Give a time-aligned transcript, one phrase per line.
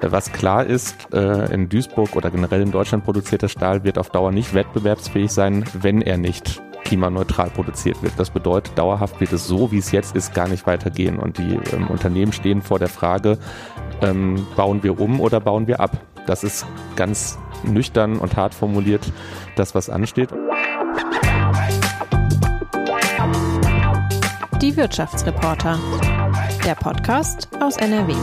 [0.00, 4.10] Äh, was klar ist, äh, in Duisburg oder generell in Deutschland produzierter Stahl wird auf
[4.10, 8.12] Dauer nicht wettbewerbsfähig sein, wenn er nicht klimaneutral produziert wird.
[8.18, 11.18] Das bedeutet, dauerhaft wird es so, wie es jetzt ist, gar nicht weitergehen.
[11.18, 13.38] Und die ähm, Unternehmen stehen vor der Frage,
[14.02, 15.98] ähm, bauen wir um oder bauen wir ab?
[16.26, 16.66] Das ist
[16.96, 19.12] ganz nüchtern und hart formuliert
[19.56, 20.30] das, was ansteht.
[24.60, 25.78] Die Wirtschaftsreporter.
[26.64, 28.14] Der Podcast aus NRW.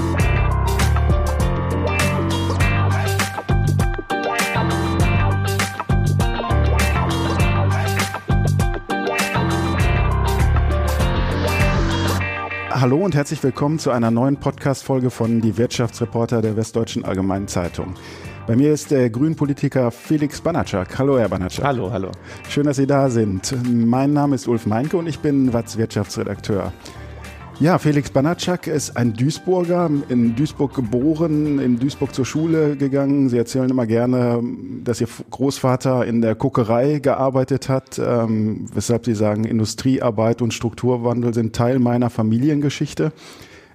[12.82, 17.94] Hallo und herzlich willkommen zu einer neuen Podcast-Folge von Die Wirtschaftsreporter der Westdeutschen Allgemeinen Zeitung.
[18.48, 20.98] Bei mir ist der Grünpolitiker Felix Banatschak.
[20.98, 21.64] Hallo, Herr Banatschak.
[21.64, 22.10] Hallo, hallo.
[22.50, 23.56] Schön, dass Sie da sind.
[23.72, 26.74] Mein Name ist Ulf Meinke und ich bin Watz Wirtschaftsredakteur.
[27.60, 33.30] Ja, Felix Banatschak ist ein Duisburger, in Duisburg geboren, in Duisburg zur Schule gegangen.
[33.30, 34.42] Sie erzählen immer gerne,
[34.84, 41.36] dass Ihr Großvater in der Kokerei gearbeitet hat, ähm, weshalb Sie sagen, Industriearbeit und Strukturwandel
[41.36, 43.12] sind Teil meiner Familiengeschichte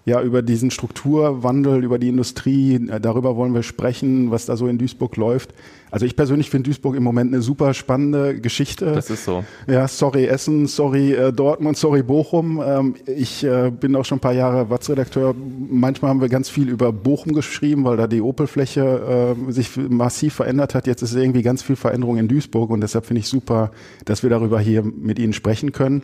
[0.06, 4.68] ja, über diesen Strukturwandel, über die Industrie, äh, darüber wollen wir sprechen, was da so
[4.68, 5.52] in Duisburg läuft.
[5.90, 8.92] Also ich persönlich finde Duisburg im Moment eine super spannende Geschichte.
[8.92, 9.44] Das ist so.
[9.66, 12.62] Ja, sorry Essen, sorry äh, Dortmund, sorry Bochum.
[12.64, 15.34] Ähm, ich äh, bin auch schon ein paar Jahre Watz-Redakteur.
[15.68, 20.74] Manchmal haben wir ganz viel über Bochum geschrieben, weil da die Opelfläche sich massiv verändert
[20.74, 20.86] hat.
[20.86, 23.72] Jetzt ist irgendwie ganz viel Veränderung in Duisburg und deshalb finde ich super,
[24.04, 26.02] dass wir darüber hier mit Ihnen sprechen können.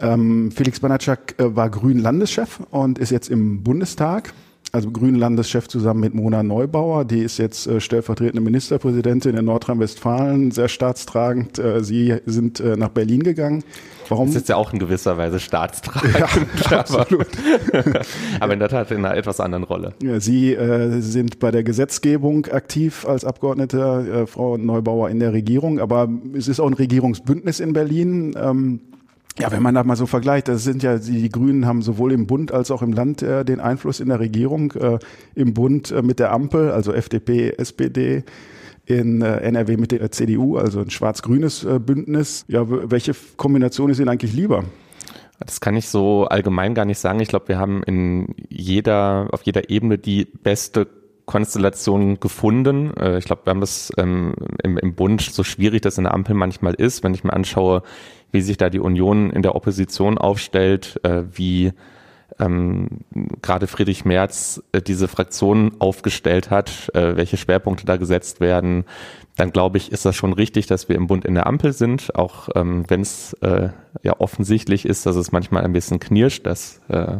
[0.00, 4.32] Ähm, Felix Banatschak äh, war Grün-Landeschef und ist jetzt im Bundestag.
[4.70, 7.06] Also Grün-Landeschef zusammen mit Mona Neubauer.
[7.06, 11.58] Die ist jetzt äh, stellvertretende Ministerpräsidentin in Nordrhein-Westfalen, sehr staatstragend.
[11.58, 13.64] Äh, Sie sind äh, nach Berlin gegangen.
[14.10, 14.26] Warum?
[14.26, 16.14] Das ist ja auch in gewisser Weise staatstragend.
[16.70, 17.26] Ja, absolut.
[18.40, 19.94] aber in der Tat in einer etwas anderen Rolle.
[20.02, 25.32] Ja, Sie äh, sind bei der Gesetzgebung aktiv als Abgeordnete, äh, Frau Neubauer in der
[25.32, 25.80] Regierung.
[25.80, 28.36] Aber es ist auch ein Regierungsbündnis in Berlin.
[28.38, 28.80] Ähm,
[29.38, 32.26] ja, wenn man da mal so vergleicht, das sind ja die Grünen haben sowohl im
[32.26, 34.72] Bund als auch im Land äh, den Einfluss in der Regierung.
[34.72, 34.98] Äh,
[35.34, 38.24] Im Bund äh, mit der Ampel, also FDP, SPD,
[38.86, 42.44] in äh, NRW mit der CDU, also ein schwarz-grünes äh, Bündnis.
[42.48, 44.64] Ja, welche Kombination ist Ihnen eigentlich lieber?
[45.40, 47.20] Das kann ich so allgemein gar nicht sagen.
[47.20, 50.88] Ich glaube, wir haben in jeder, auf jeder Ebene die beste
[51.26, 52.96] Konstellation gefunden.
[52.96, 54.34] Äh, ich glaube, wir haben das ähm,
[54.64, 57.82] im, im Bund so schwierig das in der Ampel manchmal ist, wenn ich mir anschaue,
[58.32, 61.72] wie sich da die Union in der Opposition aufstellt, äh, wie
[62.38, 62.88] ähm,
[63.42, 68.84] gerade Friedrich Merz äh, diese Fraktion aufgestellt hat, äh, welche Schwerpunkte da gesetzt werden,
[69.36, 72.14] dann glaube ich, ist das schon richtig, dass wir im Bund in der Ampel sind,
[72.14, 73.70] auch ähm, wenn es äh,
[74.02, 77.18] ja offensichtlich ist, dass es manchmal ein bisschen knirscht, das äh,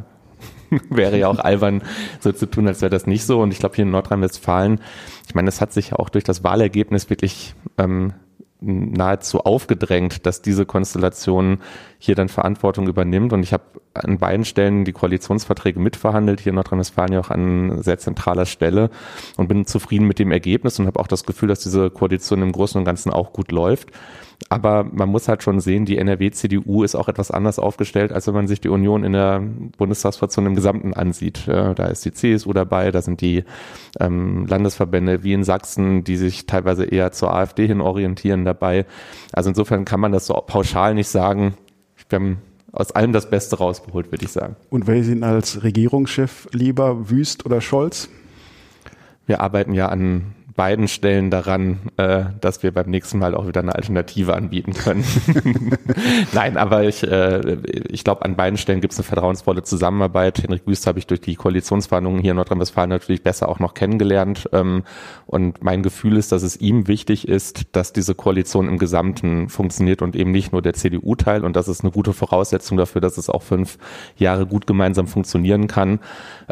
[0.91, 1.83] wäre ja auch albern,
[2.21, 3.41] so zu tun, als wäre das nicht so.
[3.41, 4.81] Und ich glaube, hier in Nordrhein-Westfalen,
[5.27, 8.13] ich meine, es hat sich ja auch durch das Wahlergebnis wirklich ähm,
[8.61, 11.59] nahezu aufgedrängt, dass diese Konstellation
[11.99, 13.33] hier dann Verantwortung übernimmt.
[13.33, 13.65] Und ich habe
[13.95, 18.91] an beiden Stellen die Koalitionsverträge mitverhandelt, hier in Nordrhein-Westfalen ja auch an sehr zentraler Stelle
[19.37, 22.53] und bin zufrieden mit dem Ergebnis und habe auch das Gefühl, dass diese Koalition im
[22.53, 23.91] Großen und Ganzen auch gut läuft.
[24.51, 28.35] Aber man muss halt schon sehen, die NRW-CDU ist auch etwas anders aufgestellt, als wenn
[28.35, 29.41] man sich die Union in der
[29.77, 31.49] Bundestagsfraktion im Gesamten ansieht.
[31.49, 33.45] Da ist die CSU dabei, da sind die
[33.99, 38.87] ähm, Landesverbände wie in Sachsen, die sich teilweise eher zur AfD hin orientieren dabei.
[39.33, 41.55] Also insofern kann man das so pauschal nicht sagen.
[42.09, 42.39] Wir haben
[42.73, 44.57] aus allem das Beste rausgeholt, würde ich sagen.
[44.71, 48.09] Und wer ist Ihnen als Regierungschef lieber, Wüst oder Scholz?
[49.27, 53.61] Wir arbeiten ja an beiden Stellen daran, äh, dass wir beim nächsten Mal auch wieder
[53.61, 55.05] eine Alternative anbieten können.
[56.33, 57.59] Nein, aber ich, äh,
[57.89, 60.43] ich glaube, an beiden Stellen gibt es eine vertrauensvolle Zusammenarbeit.
[60.43, 64.49] Henrik Wüst habe ich durch die Koalitionsverhandlungen hier in Nordrhein-Westfalen natürlich besser auch noch kennengelernt.
[64.53, 64.83] Ähm,
[65.27, 70.03] und mein Gefühl ist, dass es ihm wichtig ist, dass diese Koalition im Gesamten funktioniert
[70.03, 71.45] und eben nicht nur der CDU-Teil.
[71.45, 73.79] Und das ist eine gute Voraussetzung dafür, dass es auch fünf
[74.17, 76.01] Jahre gut gemeinsam funktionieren kann.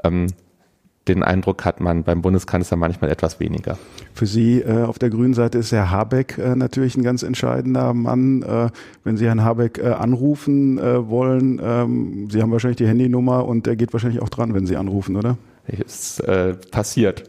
[0.04, 0.28] Ähm,
[1.08, 3.78] den Eindruck hat man beim Bundeskanzler manchmal etwas weniger.
[4.12, 7.94] Für Sie äh, auf der grünen Seite ist Herr Habeck äh, natürlich ein ganz entscheidender
[7.94, 8.42] Mann.
[8.42, 8.70] Äh,
[9.04, 13.66] wenn Sie Herrn Habeck äh, anrufen äh, wollen, ähm, Sie haben wahrscheinlich die Handynummer und
[13.66, 15.38] der geht wahrscheinlich auch dran, wenn Sie anrufen, oder?
[15.66, 17.24] Ist äh, passiert.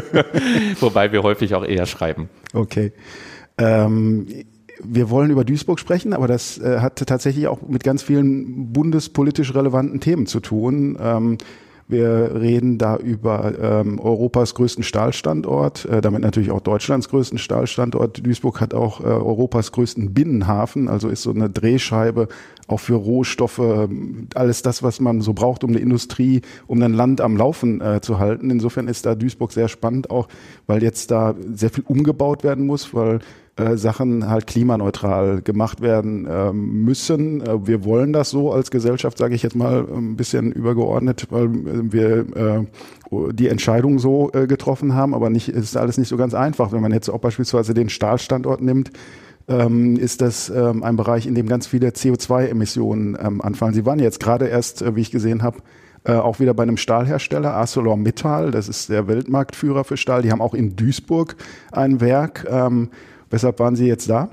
[0.80, 2.28] Wobei wir häufig auch eher schreiben.
[2.54, 2.92] Okay.
[3.58, 4.26] Ähm,
[4.82, 10.00] wir wollen über Duisburg sprechen, aber das hat tatsächlich auch mit ganz vielen bundespolitisch relevanten
[10.00, 10.98] Themen zu tun.
[11.00, 11.38] Ähm,
[11.88, 18.26] Wir reden da über ähm, Europas größten Stahlstandort, äh, damit natürlich auch Deutschlands größten Stahlstandort.
[18.26, 22.26] Duisburg hat auch äh, Europas größten Binnenhafen, also ist so eine Drehscheibe
[22.66, 23.60] auch für Rohstoffe,
[24.34, 28.00] alles das, was man so braucht, um eine Industrie, um ein Land am Laufen äh,
[28.00, 28.50] zu halten.
[28.50, 30.26] Insofern ist da Duisburg sehr spannend, auch
[30.66, 33.20] weil jetzt da sehr viel umgebaut werden muss, weil
[33.56, 37.42] äh, Sachen halt klimaneutral gemacht werden äh, müssen.
[37.66, 41.92] Wir wollen das so als Gesellschaft, sage ich jetzt mal ein bisschen übergeordnet, weil äh,
[41.92, 46.72] wir äh, die Entscheidung so getroffen haben, aber nicht ist alles nicht so ganz einfach.
[46.72, 48.90] Wenn man jetzt auch beispielsweise den Stahlstandort nimmt,
[49.48, 53.74] ähm, ist das ähm, ein Bereich, in dem ganz viele CO2-Emissionen ähm, anfallen.
[53.74, 55.58] Sie waren jetzt gerade erst, äh, wie ich gesehen habe,
[56.04, 60.22] äh, auch wieder bei einem Stahlhersteller, ArcelorMittal, das ist der Weltmarktführer für Stahl.
[60.22, 61.36] Die haben auch in Duisburg
[61.72, 62.46] ein Werk.
[62.50, 62.90] Ähm,
[63.36, 64.30] Weshalb waren Sie jetzt da?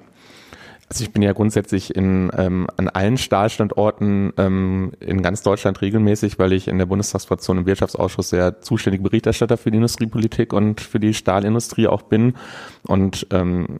[0.93, 6.37] Also ich bin ja grundsätzlich in, ähm, an allen Stahlstandorten ähm, in ganz Deutschland regelmäßig,
[6.37, 10.99] weil ich in der Bundestagsfraktion im Wirtschaftsausschuss sehr zuständige Berichterstatter für die Industriepolitik und für
[10.99, 12.35] die Stahlindustrie auch bin.
[12.85, 13.79] Und ähm,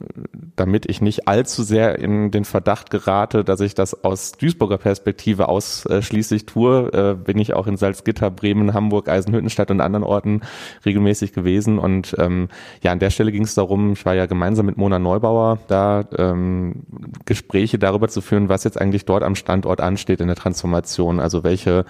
[0.56, 5.48] damit ich nicht allzu sehr in den Verdacht gerate, dass ich das aus Duisburger Perspektive
[5.48, 10.40] ausschließlich tue, äh, bin ich auch in Salzgitter, Bremen, Hamburg, Eisenhüttenstadt und anderen Orten
[10.84, 11.78] regelmäßig gewesen.
[11.78, 12.48] Und ähm,
[12.82, 16.02] ja, an der Stelle ging es darum, ich war ja gemeinsam mit Mona Neubauer da,
[16.18, 16.82] ähm,
[17.24, 21.44] Gespräche darüber zu führen, was jetzt eigentlich dort am Standort ansteht in der Transformation, also
[21.44, 21.84] welche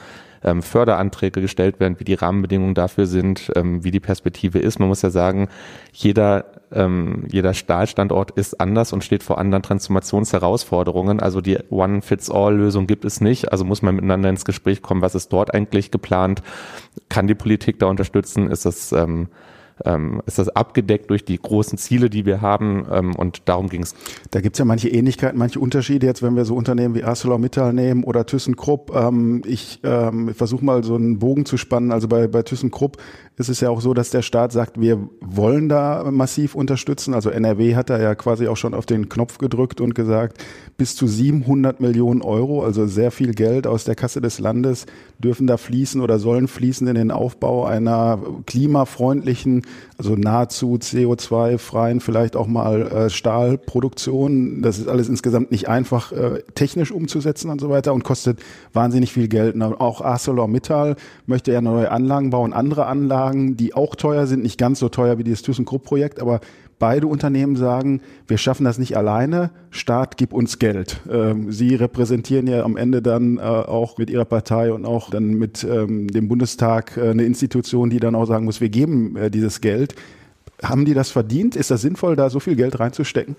[0.44, 4.78] ähm, Förderanträge gestellt werden, wie die Rahmenbedingungen dafür sind, ähm, wie die Perspektive ist.
[4.78, 5.48] Man muss ja sagen,
[5.92, 11.20] jeder, ähm, jeder Stahlstandort ist anders und steht vor anderen Transformationsherausforderungen.
[11.20, 13.50] Also die One-Fits-All-Lösung gibt es nicht.
[13.52, 16.42] Also muss man miteinander ins Gespräch kommen, was ist dort eigentlich geplant?
[17.08, 18.50] Kann die Politik da unterstützen?
[18.50, 19.28] Ist das ähm,
[19.84, 23.82] ähm, ist das abgedeckt durch die großen Ziele, die wir haben ähm, und darum ging
[23.82, 23.94] es.
[24.30, 27.72] Da gibt es ja manche Ähnlichkeiten, manche Unterschiede jetzt, wenn wir so Unternehmen wie ArcelorMittal
[27.72, 28.94] nehmen oder ThyssenKrupp.
[28.94, 31.92] Ähm, ich ähm, versuche mal so einen Bogen zu spannen.
[31.92, 32.98] Also bei, bei ThyssenKrupp
[33.36, 37.14] ist es ja auch so, dass der Staat sagt, wir wollen da massiv unterstützen.
[37.14, 40.38] Also NRW hat da ja quasi auch schon auf den Knopf gedrückt und gesagt,
[40.76, 44.86] bis zu 700 Millionen Euro, also sehr viel Geld aus der Kasse des Landes,
[45.18, 49.62] dürfen da fließen oder sollen fließen in den Aufbau einer klimafreundlichen,
[49.96, 54.62] also nahezu CO2-freien, vielleicht auch mal äh, Stahlproduktion.
[54.62, 58.40] Das ist alles insgesamt nicht einfach äh, technisch umzusetzen und so weiter und kostet
[58.72, 59.54] wahnsinnig viel Geld.
[59.54, 60.96] Und auch ArcelorMittal
[61.26, 65.18] möchte ja neue Anlagen bauen, andere Anlagen, die auch teuer sind, nicht ganz so teuer
[65.18, 66.40] wie dieses ThyssenKrupp-Projekt, aber
[66.78, 71.00] beide Unternehmen sagen, wir schaffen das nicht alleine, Staat, gib uns Geld.
[71.10, 75.34] Ähm, Sie repräsentieren ja am Ende dann äh, auch mit Ihrer Partei und auch dann
[75.34, 79.30] mit ähm, dem Bundestag äh, eine Institution, die dann auch sagen muss, wir geben äh,
[79.30, 79.94] dieses Geld.
[80.62, 81.56] Haben die das verdient?
[81.56, 83.36] Ist das sinnvoll, da so viel Geld reinzustecken?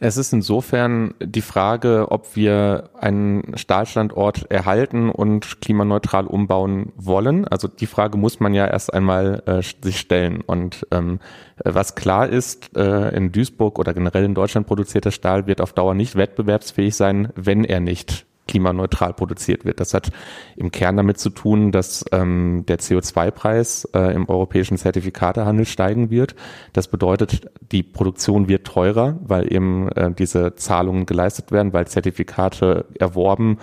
[0.00, 7.48] Es ist insofern die Frage, ob wir einen Stahlstandort erhalten und klimaneutral umbauen wollen.
[7.48, 10.40] Also die Frage muss man ja erst einmal äh, sich stellen.
[10.42, 11.18] Und ähm,
[11.64, 15.94] was klar ist, äh, in Duisburg oder generell in Deutschland produzierter Stahl wird auf Dauer
[15.94, 19.78] nicht wettbewerbsfähig sein, wenn er nicht klimaneutral produziert wird.
[19.78, 20.10] Das hat
[20.56, 26.34] im Kern damit zu tun, dass ähm, der CO2-Preis äh, im europäischen Zertifikatehandel steigen wird.
[26.72, 32.86] Das bedeutet, die Produktion wird teurer, weil eben äh, diese Zahlungen geleistet werden, weil Zertifikate
[32.98, 33.58] erworben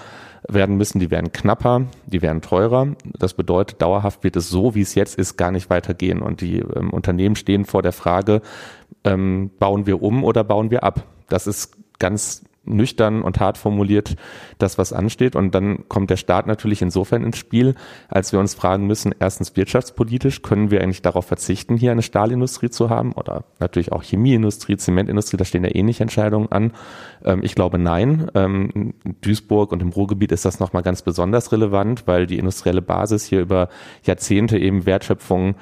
[0.47, 2.87] werden müssen, die werden knapper, die werden teurer.
[3.17, 6.21] Das bedeutet, dauerhaft wird es so, wie es jetzt ist, gar nicht weitergehen.
[6.21, 8.41] Und die ähm, Unternehmen stehen vor der Frage,
[9.03, 11.03] ähm, bauen wir um oder bauen wir ab?
[11.27, 14.15] Das ist ganz nüchtern und hart formuliert
[14.57, 15.35] das, was ansteht.
[15.35, 17.75] Und dann kommt der Staat natürlich insofern ins Spiel,
[18.09, 22.69] als wir uns fragen müssen, erstens wirtschaftspolitisch, können wir eigentlich darauf verzichten, hier eine Stahlindustrie
[22.69, 26.73] zu haben oder natürlich auch Chemieindustrie, Zementindustrie, da stehen ja ähnliche Entscheidungen an.
[27.23, 28.29] Ähm, ich glaube nein.
[28.35, 32.81] Ähm, in Duisburg und im Ruhrgebiet ist das nochmal ganz besonders relevant, weil die industrielle
[32.81, 33.69] Basis hier über
[34.03, 35.55] Jahrzehnte eben Wertschöpfung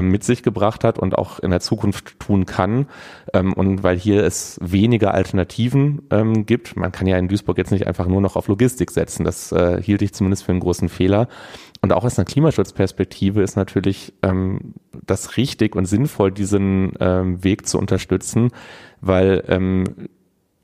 [0.00, 2.86] mit sich gebracht hat und auch in der Zukunft tun kann.
[3.32, 7.70] Ähm, und weil hier es weniger Alternativen ähm, gibt, man kann ja in Duisburg jetzt
[7.70, 9.24] nicht einfach nur noch auf Logistik setzen.
[9.24, 11.28] Das äh, hielt ich zumindest für einen großen Fehler.
[11.82, 14.74] Und auch aus einer Klimaschutzperspektive ist natürlich ähm,
[15.04, 18.52] das richtig und sinnvoll, diesen ähm, Weg zu unterstützen,
[19.02, 19.84] weil ähm,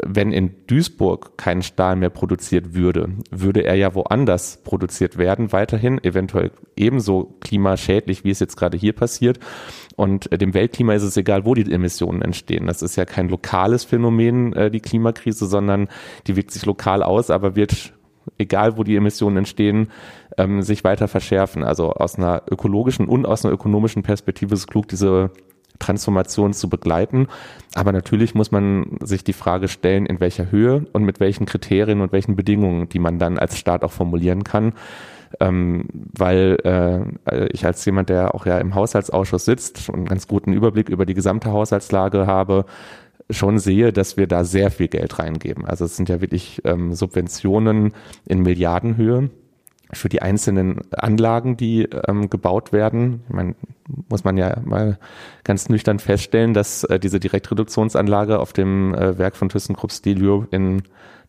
[0.05, 6.03] wenn in Duisburg kein Stahl mehr produziert würde, würde er ja woanders produziert werden, weiterhin,
[6.03, 9.39] eventuell ebenso klimaschädlich, wie es jetzt gerade hier passiert.
[9.97, 12.67] Und äh, dem Weltklima ist es egal, wo die Emissionen entstehen.
[12.67, 15.89] Das ist ja kein lokales Phänomen, äh, die Klimakrise, sondern
[16.27, 17.93] die wirkt sich lokal aus, aber wird
[18.39, 19.89] egal wo die Emissionen entstehen,
[20.39, 21.65] ähm, sich weiter verschärfen.
[21.65, 25.31] Also aus einer ökologischen und aus einer ökonomischen Perspektive ist es klug, diese
[25.81, 27.27] Transformation zu begleiten.
[27.75, 32.01] Aber natürlich muss man sich die Frage stellen, in welcher Höhe und mit welchen Kriterien
[32.01, 34.75] und welchen Bedingungen, die man dann als Staat auch formulieren kann.
[35.39, 40.27] ähm, weil äh, ich als jemand, der auch ja im Haushaltsausschuss sitzt und einen ganz
[40.27, 42.65] guten Überblick über die gesamte Haushaltslage habe,
[43.31, 45.65] schon sehe, dass wir da sehr viel Geld reingeben.
[45.65, 47.93] Also es sind ja wirklich ähm, Subventionen
[48.27, 49.31] in Milliardenhöhe
[49.93, 53.23] für die einzelnen Anlagen, die ähm, gebaut werden.
[53.29, 53.55] Ich meine,
[54.09, 54.99] muss man ja mal
[55.45, 60.83] ganz nüchtern feststellen, dass äh, diese Direktreduktionsanlage auf dem äh, Werk von ThyssenKrupp Stelio in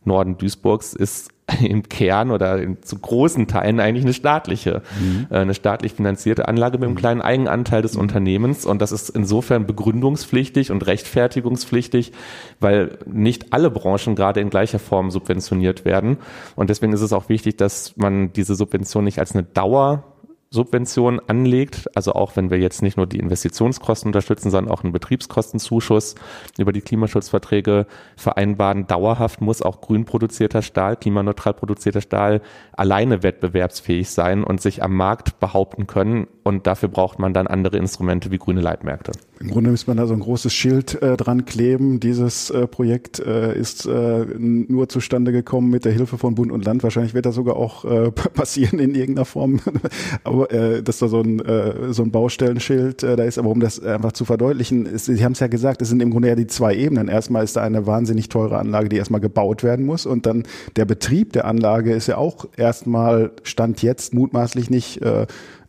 [0.04, 1.30] Norden Duisburgs ist
[1.60, 5.26] im Kern oder in, zu großen Teilen eigentlich eine staatliche, mhm.
[5.30, 6.98] äh, eine staatlich finanzierte Anlage mit einem mhm.
[6.98, 8.02] kleinen Eigenanteil des mhm.
[8.02, 8.64] Unternehmens.
[8.64, 12.12] Und das ist insofern begründungspflichtig und rechtfertigungspflichtig,
[12.60, 16.18] weil nicht alle Branchen gerade in gleicher Form subventioniert werden.
[16.54, 20.04] Und deswegen ist es auch wichtig, dass man diese Subvention nicht als eine Dauer
[20.52, 24.92] Subvention anlegt, also auch wenn wir jetzt nicht nur die Investitionskosten unterstützen, sondern auch einen
[24.92, 26.14] Betriebskostenzuschuss
[26.58, 28.86] über die Klimaschutzverträge vereinbaren.
[28.86, 32.42] Dauerhaft muss auch grün produzierter Stahl, klimaneutral produzierter Stahl
[32.72, 36.26] alleine wettbewerbsfähig sein und sich am Markt behaupten können.
[36.42, 39.12] Und dafür braucht man dann andere Instrumente wie grüne Leitmärkte.
[39.42, 41.98] Im Grunde müsste man da so ein großes Schild äh, dran kleben.
[41.98, 46.64] Dieses äh, Projekt äh, ist äh, nur zustande gekommen mit der Hilfe von Bund und
[46.64, 46.84] Land.
[46.84, 49.60] Wahrscheinlich wird das sogar auch äh, passieren in irgendeiner Form.
[50.22, 53.58] Aber äh, dass da so ein, äh, so ein Baustellenschild äh, da ist, aber um
[53.58, 56.36] das einfach zu verdeutlichen, ist, Sie haben es ja gesagt, es sind im Grunde ja
[56.36, 57.08] die zwei Ebenen.
[57.08, 60.44] Erstmal ist da eine wahnsinnig teure Anlage, die erstmal gebaut werden muss und dann
[60.76, 65.00] der Betrieb der Anlage ist ja auch erstmal Stand jetzt mutmaßlich nicht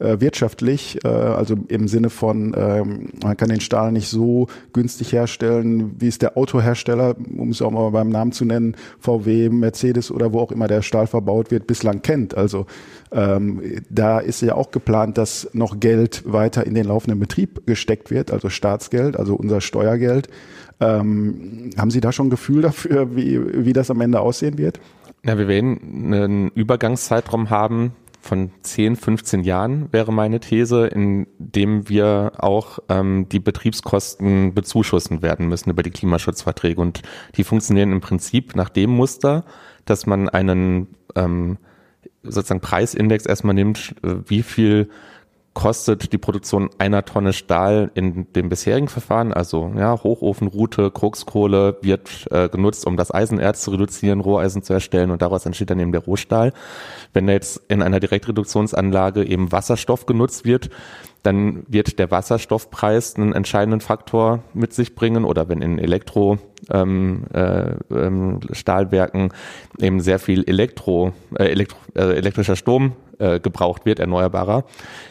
[0.04, 5.14] äh, wirtschaftlich, äh, also im Sinne von, ähm, man kann den Stahl nicht so günstig
[5.14, 10.12] herstellen, wie es der Autohersteller, um es auch mal beim Namen zu nennen, VW, Mercedes
[10.12, 12.36] oder wo auch immer der Stahl verbaut wird, bislang kennt.
[12.36, 12.66] Also
[13.12, 18.12] ähm, da ist ja auch geplant, dass noch Geld weiter in den laufenden Betrieb gesteckt
[18.12, 20.28] wird, also Staatsgeld, also unser Steuergeld.
[20.80, 24.80] Ähm, haben Sie da schon ein Gefühl dafür, wie, wie das am Ende aussehen wird?
[25.26, 25.80] Ja, wir werden
[26.14, 33.28] einen Übergangszeitraum haben, von 10, 15 Jahren wäre meine These, in dem wir auch ähm,
[33.30, 36.80] die Betriebskosten bezuschussen werden müssen über die Klimaschutzverträge.
[36.80, 37.02] Und
[37.36, 39.44] die funktionieren im Prinzip nach dem Muster,
[39.84, 41.58] dass man einen ähm,
[42.24, 44.90] sozusagen Preisindex erstmal nimmt, äh, wie viel
[45.54, 52.28] kostet die Produktion einer Tonne Stahl in dem bisherigen Verfahren, also ja, Hochofenroute, Kokskohle wird
[52.32, 55.92] äh, genutzt, um das Eisenerz zu reduzieren, Roheisen zu erstellen und daraus entsteht dann eben
[55.92, 56.54] der Rohstahl.
[57.14, 60.70] Wenn jetzt in einer Direktreduktionsanlage eben Wasserstoff genutzt wird,
[61.24, 66.38] dann wird der Wasserstoffpreis einen entscheidenden Faktor mit sich bringen oder wenn in Elektro
[66.70, 68.40] ähm, äh, ähm,
[69.80, 74.66] eben sehr viel Elektro, äh, Elektro äh, elektrischer Strom äh, gebraucht wird, erneuerbarer,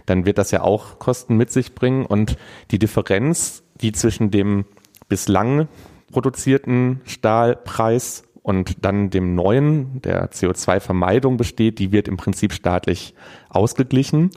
[0.04, 2.36] dann wird das ja auch Kosten mit sich bringen und
[2.70, 4.66] die Differenz, die zwischen dem
[5.08, 5.68] bislang
[6.10, 13.14] produzierten Stahlpreis und dann dem neuen, der CO2-Vermeidung besteht, die wird im Prinzip staatlich
[13.48, 14.30] ausgeglichen.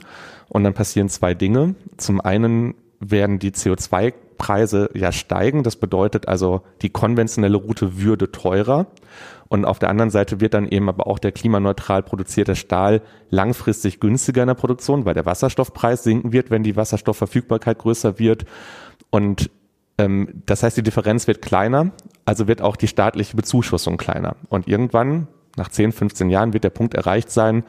[0.48, 1.74] Und dann passieren zwei Dinge.
[1.96, 5.62] Zum einen werden die CO2-Preise ja steigen.
[5.62, 8.86] Das bedeutet also, die konventionelle Route würde teurer.
[9.48, 14.00] Und auf der anderen Seite wird dann eben aber auch der klimaneutral produzierte Stahl langfristig
[14.00, 18.44] günstiger in der Produktion, weil der Wasserstoffpreis sinken wird, wenn die Wasserstoffverfügbarkeit größer wird.
[19.10, 19.50] Und
[19.98, 21.92] ähm, das heißt, die Differenz wird kleiner,
[22.24, 24.36] also wird auch die staatliche Bezuschussung kleiner.
[24.48, 27.64] Und irgendwann, nach 10, 15 Jahren, wird der Punkt erreicht sein,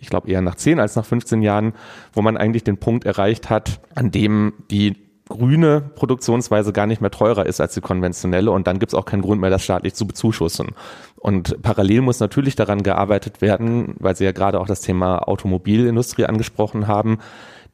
[0.00, 1.74] ich glaube eher nach 10 als nach 15 Jahren,
[2.12, 4.96] wo man eigentlich den Punkt erreicht hat, an dem die
[5.28, 9.04] grüne Produktionsweise gar nicht mehr teurer ist als die konventionelle und dann gibt es auch
[9.04, 10.70] keinen Grund mehr, das staatlich zu bezuschussen.
[11.16, 16.24] Und parallel muss natürlich daran gearbeitet werden, weil Sie ja gerade auch das Thema Automobilindustrie
[16.24, 17.18] angesprochen haben,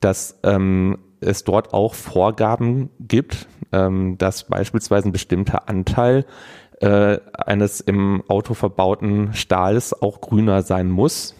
[0.00, 6.26] dass ähm, es dort auch Vorgaben gibt, ähm, dass beispielsweise ein bestimmter Anteil
[6.80, 11.34] äh, eines im Auto verbauten Stahls auch grüner sein muss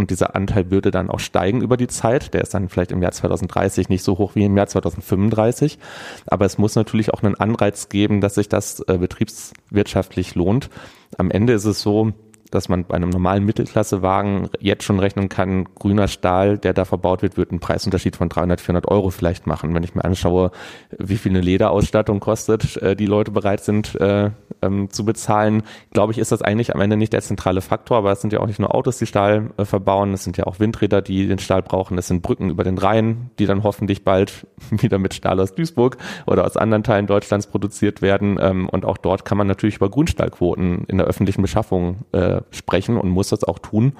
[0.00, 2.32] und dieser Anteil würde dann auch steigen über die Zeit.
[2.34, 5.78] Der ist dann vielleicht im Jahr 2030 nicht so hoch wie im Jahr 2035.
[6.26, 10.70] Aber es muss natürlich auch einen Anreiz geben, dass sich das äh, betriebswirtschaftlich lohnt.
[11.18, 12.12] Am Ende ist es so,
[12.50, 17.22] dass man bei einem normalen Mittelklassewagen jetzt schon rechnen kann, grüner Stahl, der da verbaut
[17.22, 19.74] wird, wird einen Preisunterschied von 300, 400 Euro vielleicht machen.
[19.74, 20.50] Wenn ich mir anschaue,
[20.98, 24.30] wie viel eine Lederausstattung kostet, äh, die Leute bereit sind äh,
[24.62, 28.12] ähm, zu bezahlen, glaube ich, ist das eigentlich am Ende nicht der zentrale Faktor, aber
[28.12, 30.60] es sind ja auch nicht nur Autos, die Stahl äh, verbauen, es sind ja auch
[30.60, 34.46] Windräder, die den Stahl brauchen, es sind Brücken über den Rhein, die dann hoffentlich bald
[34.70, 38.38] wieder mit Stahl aus Duisburg oder aus anderen Teilen Deutschlands produziert werden.
[38.40, 42.96] Ähm, und auch dort kann man natürlich über Grundstahlquoten in der öffentlichen Beschaffung äh, sprechen
[42.96, 43.94] und muss das auch tun,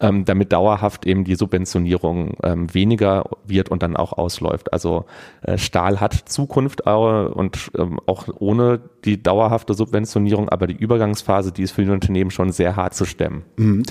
[0.00, 4.72] ähm, damit dauerhaft eben die Subventionierung ähm, weniger wird und dann auch ausläuft.
[4.72, 5.04] Also
[5.42, 11.52] äh, Stahl hat Zukunft äh, und ähm, auch ohne die dauerhafte Subventionierung, aber die Übergangsphase,
[11.52, 13.44] die ist für die Unternehmen schon sehr hart zu stemmen.
[13.56, 13.84] Mhm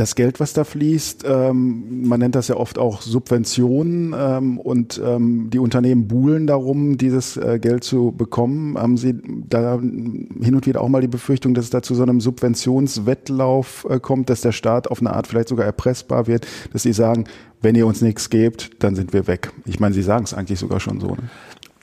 [0.00, 5.00] das Geld, was da fließt, ähm, man nennt das ja oft auch Subventionen ähm, und
[5.04, 8.78] ähm, die Unternehmen buhlen darum, dieses äh, Geld zu bekommen.
[8.78, 9.14] Haben Sie
[9.48, 13.86] da hin und wieder auch mal die Befürchtung, dass es da zu so einem Subventionswettlauf
[13.90, 17.24] äh, kommt, dass der Staat auf eine Art vielleicht sogar erpressbar wird, dass Sie sagen,
[17.60, 19.52] wenn ihr uns nichts gebt, dann sind wir weg.
[19.66, 21.08] Ich meine, Sie sagen es eigentlich sogar schon so.
[21.08, 21.28] Ne?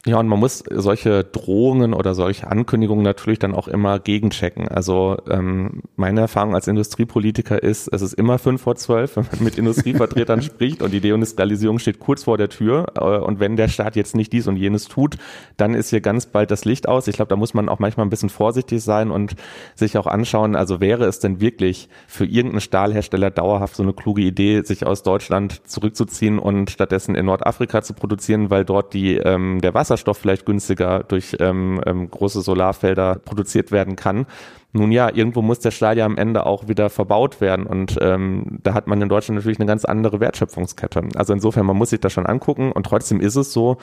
[0.07, 4.69] Ja, und man muss solche Drohungen oder solche Ankündigungen natürlich dann auch immer gegenchecken.
[4.69, 9.43] Also ähm, meine Erfahrung als Industriepolitiker ist, es ist immer fünf vor zwölf, wenn man
[9.43, 12.85] mit Industrievertretern spricht und die Deindustrialisierung steht kurz vor der Tür.
[12.95, 15.17] Äh, und wenn der Staat jetzt nicht dies und jenes tut,
[15.57, 17.09] dann ist hier ganz bald das Licht aus.
[17.09, 19.35] Ich glaube, da muss man auch manchmal ein bisschen vorsichtig sein und
[19.75, 24.21] sich auch anschauen, also wäre es denn wirklich für irgendeinen Stahlhersteller dauerhaft so eine kluge
[24.21, 29.59] Idee, sich aus Deutschland zurückzuziehen und stattdessen in Nordafrika zu produzieren, weil dort die ähm,
[29.59, 34.25] der Wasser Wasserstoff vielleicht günstiger durch ähm, ähm, große Solarfelder produziert werden kann.
[34.73, 38.59] Nun ja, irgendwo muss der Stahl ja am Ende auch wieder verbaut werden und ähm,
[38.61, 41.01] da hat man in Deutschland natürlich eine ganz andere Wertschöpfungskette.
[41.15, 43.77] Also insofern, man muss sich das schon angucken und trotzdem ist es so,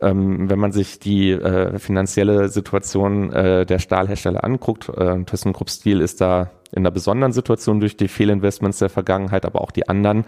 [0.00, 6.00] ähm, wenn man sich die äh, finanzielle Situation äh, der Stahlhersteller anguckt, äh, ThyssenKrupp Steel
[6.00, 10.24] ist da in einer besonderen Situation durch die Fehlinvestments der Vergangenheit, aber auch die anderen,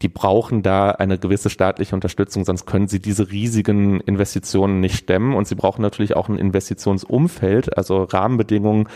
[0.00, 5.34] die brauchen da eine gewisse staatliche Unterstützung, sonst können sie diese riesigen Investitionen nicht stemmen.
[5.34, 8.88] Und sie brauchen natürlich auch ein Investitionsumfeld, also Rahmenbedingungen,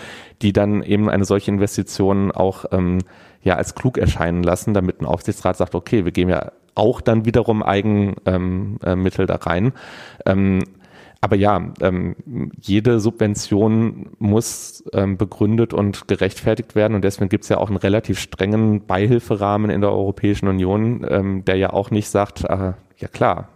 [0.42, 2.98] die dann eben eine solche Investition auch ähm,
[3.42, 7.24] ja als klug erscheinen lassen, damit ein Aufsichtsrat sagt, okay, wir geben ja auch dann
[7.24, 9.72] wiederum Eigenmittel ähm, äh, da rein.
[10.26, 10.64] Ähm,
[11.20, 12.16] aber ja, ähm,
[12.60, 18.18] jede Subvention muss begründet und gerechtfertigt werden und deswegen gibt es ja auch einen relativ
[18.18, 23.50] strengen Beihilferahmen in der Europäischen Union, der ja auch nicht sagt, äh, ja klar,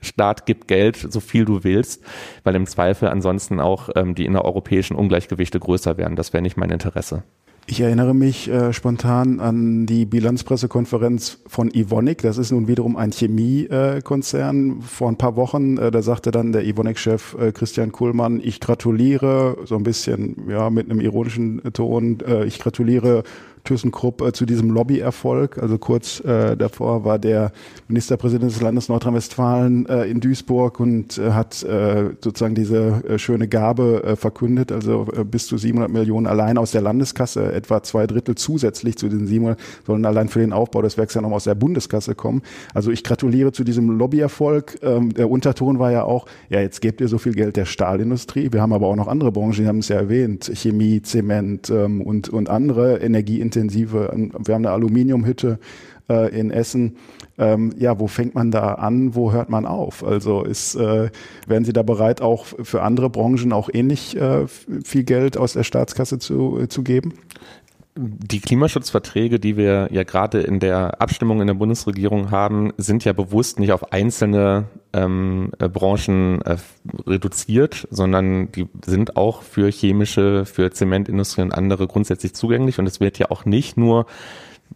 [0.00, 2.04] Staat gibt Geld, so viel du willst,
[2.44, 6.16] weil im Zweifel ansonsten auch ähm, die innereuropäischen Ungleichgewichte größer werden.
[6.16, 7.24] Das wäre nicht mein Interesse.
[7.70, 12.22] Ich erinnere mich äh, spontan an die Bilanzpressekonferenz von Ivonic.
[12.22, 14.78] Das ist nun wiederum ein Chemiekonzern.
[14.78, 18.60] Äh, Vor ein paar Wochen, äh, da sagte dann der Ivonic-Chef äh, Christian Kuhlmann, ich
[18.60, 23.22] gratuliere, so ein bisschen ja mit einem ironischen Ton, äh, ich gratuliere
[23.68, 25.58] ThyssenKrupp äh, zu diesem Lobbyerfolg.
[25.58, 27.52] Also kurz äh, davor war der
[27.88, 33.46] Ministerpräsident des Landes Nordrhein-Westfalen äh, in Duisburg und äh, hat äh, sozusagen diese äh, schöne
[33.48, 38.06] Gabe äh, verkündet, also äh, bis zu 700 Millionen allein aus der Landeskasse, etwa zwei
[38.06, 41.44] Drittel zusätzlich zu den 700 sollen allein für den Aufbau des Werks ja noch aus
[41.44, 42.42] der Bundeskasse kommen.
[42.74, 44.78] Also ich gratuliere zu diesem Lobbyerfolg.
[44.82, 48.52] Ähm, der Unterton war ja auch, ja jetzt gebt ihr so viel Geld der Stahlindustrie.
[48.52, 52.00] Wir haben aber auch noch andere Branchen, die haben es ja erwähnt, Chemie, Zement ähm,
[52.00, 55.58] und, und andere Energieintensive intensive, wir haben eine Aluminiumhütte
[56.08, 56.96] äh, in Essen.
[57.38, 60.04] Ähm, ja, wo fängt man da an, wo hört man auf?
[60.04, 61.10] Also ist, äh,
[61.46, 64.46] wären Sie da bereit, auch für andere Branchen auch ähnlich äh,
[64.84, 67.14] viel Geld aus der Staatskasse zu, zu geben?
[68.00, 73.12] Die Klimaschutzverträge, die wir ja gerade in der Abstimmung in der Bundesregierung haben, sind ja
[73.12, 76.58] bewusst nicht auf einzelne ähm, äh, Branchen äh,
[77.06, 82.78] reduziert, sondern die sind auch für chemische, für Zementindustrie und andere grundsätzlich zugänglich.
[82.78, 84.06] Und es wird ja auch nicht nur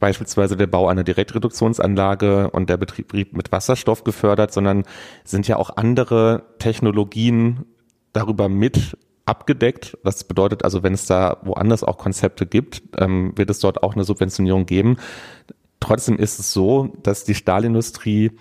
[0.00, 4.82] beispielsweise der Bau einer Direktreduktionsanlage und der Betrieb mit Wasserstoff gefördert, sondern
[5.22, 7.66] sind ja auch andere Technologien
[8.12, 9.96] darüber mit abgedeckt.
[10.04, 13.94] Das bedeutet also, wenn es da woanders auch Konzepte gibt, ähm, wird es dort auch
[13.94, 14.96] eine Subventionierung geben.
[15.80, 18.32] Trotzdem ist es so, dass die Stahlindustrie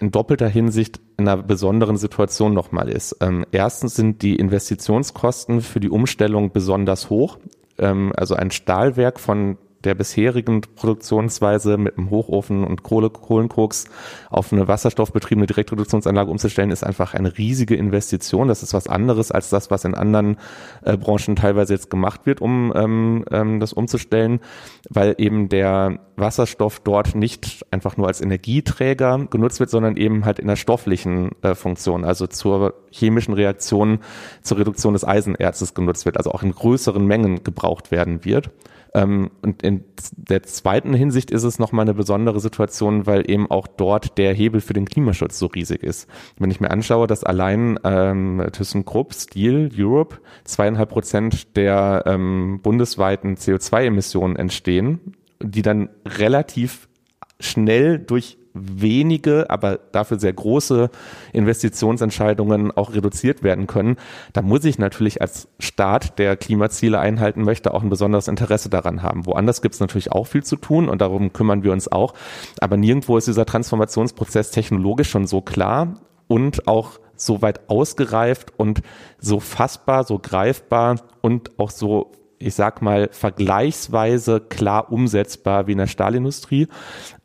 [0.00, 3.16] in doppelter Hinsicht in einer besonderen Situation nochmal ist.
[3.20, 7.38] Ähm, erstens sind die Investitionskosten für die Umstellung besonders hoch.
[7.78, 13.86] Ähm, also ein Stahlwerk von der bisherigen Produktionsweise mit einem Hochofen und Kohle, Kohlenkoks
[14.28, 18.48] auf eine wasserstoffbetriebene Direktreduktionsanlage umzustellen, ist einfach eine riesige Investition.
[18.48, 20.36] Das ist was anderes als das, was in anderen
[20.82, 24.40] äh, Branchen teilweise jetzt gemacht wird, um ähm, ähm, das umzustellen,
[24.88, 30.38] weil eben der Wasserstoff dort nicht einfach nur als Energieträger genutzt wird, sondern eben halt
[30.38, 34.00] in der stofflichen äh, Funktion, also zur chemischen Reaktion
[34.42, 38.50] zur Reduktion des Eisenerzes genutzt wird, also auch in größeren Mengen gebraucht werden wird.
[38.94, 39.84] Ähm, und in
[40.16, 44.60] der zweiten Hinsicht ist es nochmal eine besondere Situation, weil eben auch dort der Hebel
[44.60, 46.08] für den Klimaschutz so riesig ist.
[46.38, 53.36] Wenn ich mir anschaue, dass allein ähm, ThyssenKrupp Steel Europe zweieinhalb Prozent der ähm, bundesweiten
[53.36, 56.88] CO2-Emissionen entstehen, die dann relativ
[57.38, 60.90] schnell durch wenige, aber dafür sehr große
[61.32, 63.96] Investitionsentscheidungen auch reduziert werden können,
[64.32, 69.02] da muss ich natürlich als Staat, der Klimaziele einhalten möchte, auch ein besonderes Interesse daran
[69.02, 69.26] haben.
[69.26, 72.14] Woanders gibt es natürlich auch viel zu tun und darum kümmern wir uns auch.
[72.60, 78.80] Aber nirgendwo ist dieser Transformationsprozess technologisch schon so klar und auch so weit ausgereift und
[79.18, 85.78] so fassbar, so greifbar und auch so ich sag mal, vergleichsweise klar umsetzbar wie in
[85.78, 86.68] der Stahlindustrie.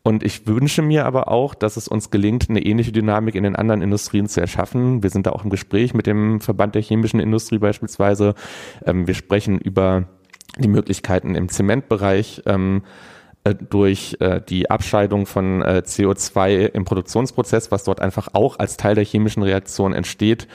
[0.04, 3.56] Und ich wünsche mir aber auch, dass es uns gelingt, eine ähnliche Dynamik in den
[3.56, 5.01] anderen Industrien zu erschaffen.
[5.01, 8.36] Wir sind da auch im Gespräch mit dem Verband der chemischen Industrie beispielsweise.
[8.86, 10.04] Ähm, wir sprechen über
[10.58, 12.43] die Möglichkeiten im Zementbereich.
[13.45, 18.75] Äh, durch äh, die Abscheidung von äh, CO2 im Produktionsprozess, was dort einfach auch als
[18.75, 20.47] Teil der chemischen Reaktion entsteht,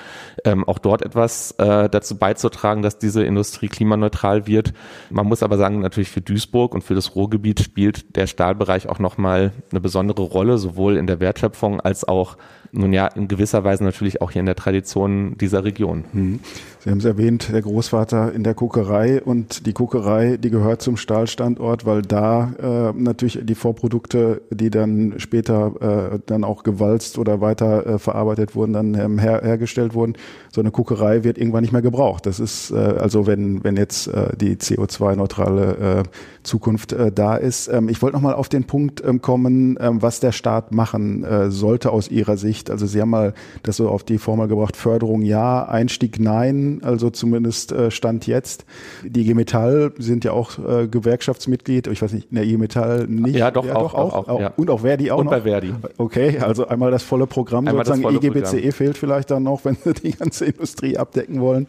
[0.44, 4.72] ähm, auch dort etwas äh, dazu beizutragen, dass diese Industrie klimaneutral wird.
[5.08, 8.98] Man muss aber sagen, natürlich für Duisburg und für das Ruhrgebiet spielt der Stahlbereich auch
[8.98, 12.36] nochmal eine besondere Rolle, sowohl in der Wertschöpfung als auch
[12.72, 16.04] nun ja, in gewisser Weise natürlich auch hier in der Tradition dieser Region.
[16.12, 16.40] Mhm.
[16.82, 20.96] Sie haben es erwähnt, der Großvater in der Kokerei und die Kokerei, die gehört zum
[20.96, 27.42] Stahlstandort, weil da äh, natürlich die Vorprodukte, die dann später äh, dann auch gewalzt oder
[27.42, 30.14] weiter äh, verarbeitet wurden, dann ähm, her hergestellt wurden.
[30.50, 32.24] So eine Kokerei wird irgendwann nicht mehr gebraucht.
[32.24, 36.08] Das ist äh, also wenn wenn jetzt äh, die CO2-neutrale äh,
[36.42, 37.68] Zukunft äh, da ist.
[37.68, 41.24] Ähm, ich wollte noch mal auf den Punkt ähm, kommen, ähm, was der Staat machen
[41.24, 42.59] äh, sollte aus Ihrer Sicht.
[42.68, 47.10] Also Sie haben mal das so auf die Formel gebracht: Förderung ja, Einstieg nein also
[47.10, 48.64] zumindest äh, Stand jetzt.
[49.04, 53.06] Die IG Metall sind ja auch äh, Gewerkschaftsmitglied, ich weiß nicht, in der IG Metall
[53.06, 53.36] nicht.
[53.36, 54.52] Ja, doch, ja, auch, doch auch, auch, ja.
[54.56, 55.32] Und auch Verdi auch Und noch.
[55.32, 55.72] bei Verdi.
[55.98, 59.76] Okay, also einmal das volle Programm, einmal sozusagen IG BCE fehlt vielleicht dann noch, wenn
[59.76, 61.66] sie die ganze Industrie abdecken wollen.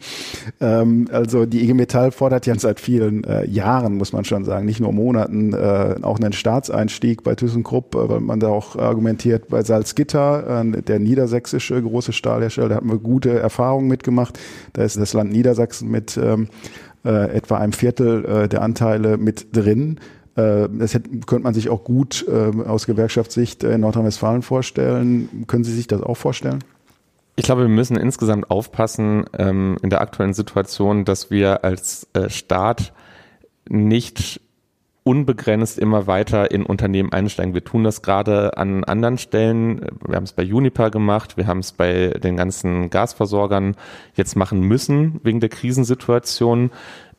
[0.60, 4.66] Ähm, also die IG Metall fordert ja seit vielen äh, Jahren, muss man schon sagen,
[4.66, 9.48] nicht nur Monaten, äh, auch einen Staatseinstieg bei ThyssenKrupp, äh, weil man da auch argumentiert,
[9.48, 14.38] bei Salzgitter, äh, der niedersächsische große Stahlhersteller, da hatten wir gute Erfahrungen mitgemacht.
[14.72, 16.48] Da ist das Land Niedersachsen mit ähm,
[17.04, 19.98] äh, etwa einem Viertel äh, der Anteile mit drin.
[20.36, 25.44] Äh, das hätte, könnte man sich auch gut äh, aus Gewerkschaftssicht in Nordrhein-Westfalen vorstellen.
[25.46, 26.64] Können Sie sich das auch vorstellen?
[27.36, 32.28] Ich glaube, wir müssen insgesamt aufpassen ähm, in der aktuellen Situation, dass wir als äh,
[32.28, 32.92] Staat
[33.68, 34.40] nicht
[35.04, 37.54] unbegrenzt immer weiter in Unternehmen einsteigen.
[37.54, 39.86] Wir tun das gerade an anderen Stellen.
[40.06, 43.74] Wir haben es bei Uniper gemacht, wir haben es bei den ganzen Gasversorgern
[44.14, 46.70] jetzt machen müssen wegen der Krisensituation.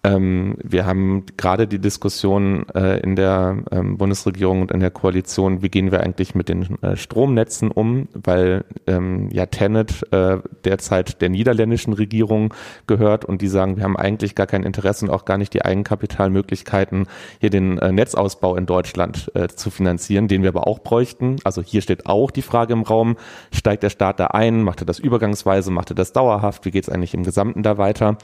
[0.05, 5.61] Ähm, wir haben gerade die Diskussion äh, in der ähm, Bundesregierung und in der Koalition,
[5.61, 11.21] wie gehen wir eigentlich mit den äh, Stromnetzen um, weil ähm, ja Tenet äh, derzeit
[11.21, 12.53] der niederländischen Regierung
[12.85, 15.63] gehört und die sagen, wir haben eigentlich gar kein Interesse und auch gar nicht die
[15.63, 17.07] Eigenkapitalmöglichkeiten,
[17.39, 21.37] hier den äh, Netzausbau in Deutschland äh, zu finanzieren, den wir aber auch bräuchten.
[21.45, 23.15] Also hier steht auch die Frage im Raum,
[23.53, 26.83] steigt der Staat da ein, macht er das übergangsweise, macht er das dauerhaft, wie geht
[26.83, 28.17] es eigentlich im Gesamten da weiter?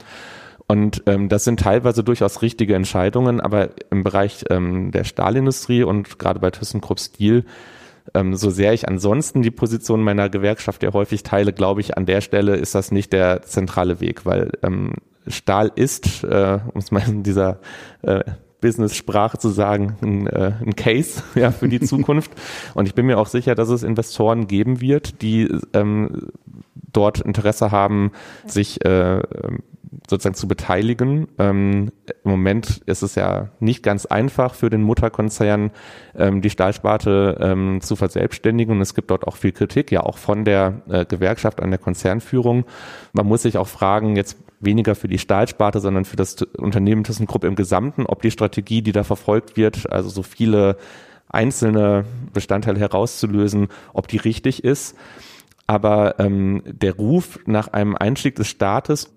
[0.70, 6.20] Und ähm, das sind teilweise durchaus richtige Entscheidungen, aber im Bereich ähm, der Stahlindustrie und
[6.20, 7.44] gerade bei ThyssenKrupp Steel,
[8.14, 12.06] ähm, so sehr ich ansonsten die Position meiner Gewerkschaft ja häufig teile, glaube ich, an
[12.06, 14.92] der Stelle ist das nicht der zentrale Weg, weil ähm,
[15.26, 17.58] Stahl ist, äh, um es mal in dieser
[18.02, 18.20] äh,
[18.60, 22.30] Business-Sprache zu sagen, ein, äh, ein Case ja, für die Zukunft.
[22.74, 26.28] Und ich bin mir auch sicher, dass es Investoren geben wird, die ähm,
[26.92, 28.12] dort Interesse haben,
[28.46, 29.20] sich äh,
[30.08, 31.28] sozusagen zu beteiligen.
[31.38, 31.90] Ähm,
[32.24, 35.70] Im Moment ist es ja nicht ganz einfach für den Mutterkonzern,
[36.16, 38.76] ähm, die Stahlsparte ähm, zu verselbstständigen.
[38.76, 41.78] Und es gibt dort auch viel Kritik, ja auch von der äh, Gewerkschaft an der
[41.78, 42.64] Konzernführung.
[43.12, 47.44] Man muss sich auch fragen, jetzt weniger für die Stahlsparte, sondern für das Unternehmen ThyssenKrupp
[47.44, 50.76] im Gesamten, ob die Strategie, die da verfolgt wird, also so viele
[51.28, 54.96] einzelne Bestandteile herauszulösen, ob die richtig ist.
[55.66, 59.12] Aber ähm, der Ruf nach einem Einstieg des Staates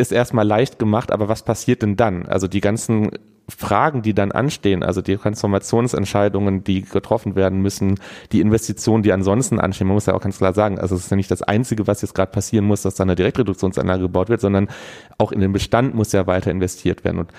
[0.00, 2.26] ist erstmal leicht gemacht, aber was passiert denn dann?
[2.26, 3.10] Also die ganzen
[3.50, 7.98] Fragen, die dann anstehen, also die Transformationsentscheidungen, die getroffen werden müssen,
[8.32, 11.10] die Investitionen, die ansonsten anstehen, man muss ja auch ganz klar sagen, also es ist
[11.10, 14.40] ja nicht das Einzige, was jetzt gerade passieren muss, dass da eine Direktreduktionsanlage gebaut wird,
[14.40, 14.68] sondern
[15.18, 17.18] auch in den Bestand muss ja weiter investiert werden.
[17.18, 17.32] Und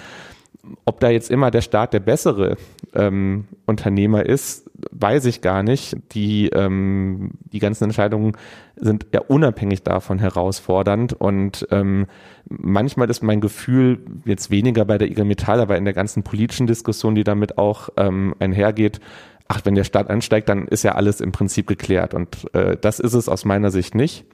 [0.86, 2.58] ob da jetzt immer der Staat der bessere
[2.94, 5.98] ähm, Unternehmer ist, weiß ich gar nicht.
[6.12, 8.34] Die, ähm, die ganzen Entscheidungen
[8.76, 12.08] sind ja unabhängig davon herausfordernd und ähm,
[12.48, 16.68] manchmal ist mein Gefühl jetzt weniger bei der IG Metall, aber in der ganzen politischen
[16.68, 19.00] Diskussion, die damit auch ähm, einhergeht,
[19.48, 23.00] ach, wenn der Staat ansteigt, dann ist ja alles im Prinzip geklärt und äh, das
[23.00, 24.26] ist es aus meiner Sicht nicht.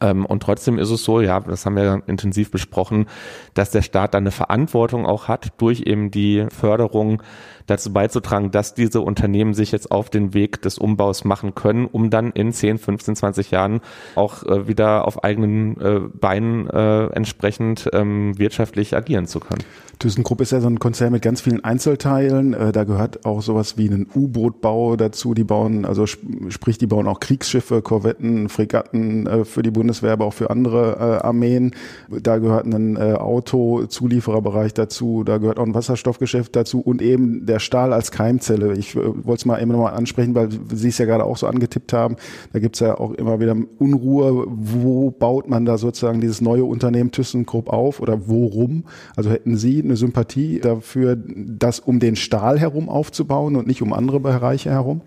[0.00, 3.06] Ähm, und trotzdem ist es so, ja, das haben wir intensiv besprochen,
[3.54, 7.22] dass der Staat dann eine Verantwortung auch hat, durch eben die Förderung
[7.66, 12.10] dazu beizutragen, dass diese Unternehmen sich jetzt auf den Weg des Umbaus machen können, um
[12.10, 13.80] dann in 10, 15, 20 Jahren
[14.14, 19.64] auch äh, wieder auf eigenen äh, Beinen äh, entsprechend ähm, wirtschaftlich agieren zu können.
[19.98, 22.54] ThyssenKrupp ist ja so ein Konzern mit ganz vielen Einzelteilen.
[22.54, 25.34] Äh, da gehört auch sowas wie ein U-Boot-Bau dazu.
[25.34, 30.26] Die bauen, also sprich, die bauen auch Kriegsschiffe, Korvetten, Fregatten äh, für die Bundeswehr, aber
[30.26, 31.74] auch für andere äh, Armeen.
[32.08, 37.58] Da gehört ein äh, Autozuliefererbereich dazu, da gehört auch ein Wasserstoffgeschäft dazu und eben der
[37.58, 38.74] Stahl als Keimzelle.
[38.74, 41.48] Ich äh, wollte es mal eben nochmal ansprechen, weil Sie es ja gerade auch so
[41.48, 42.16] angetippt haben.
[42.52, 44.46] Da gibt es ja auch immer wieder Unruhe.
[44.46, 48.84] Wo baut man da sozusagen dieses neue Unternehmen ThyssenKrupp auf oder worum?
[49.16, 53.92] Also hätten Sie eine Sympathie dafür, das um den Stahl herum aufzubauen und nicht um
[53.92, 55.00] andere Bereiche herum?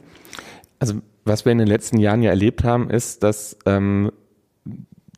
[0.80, 4.12] Also was wir in den letzten Jahren ja erlebt haben, ist, dass ähm,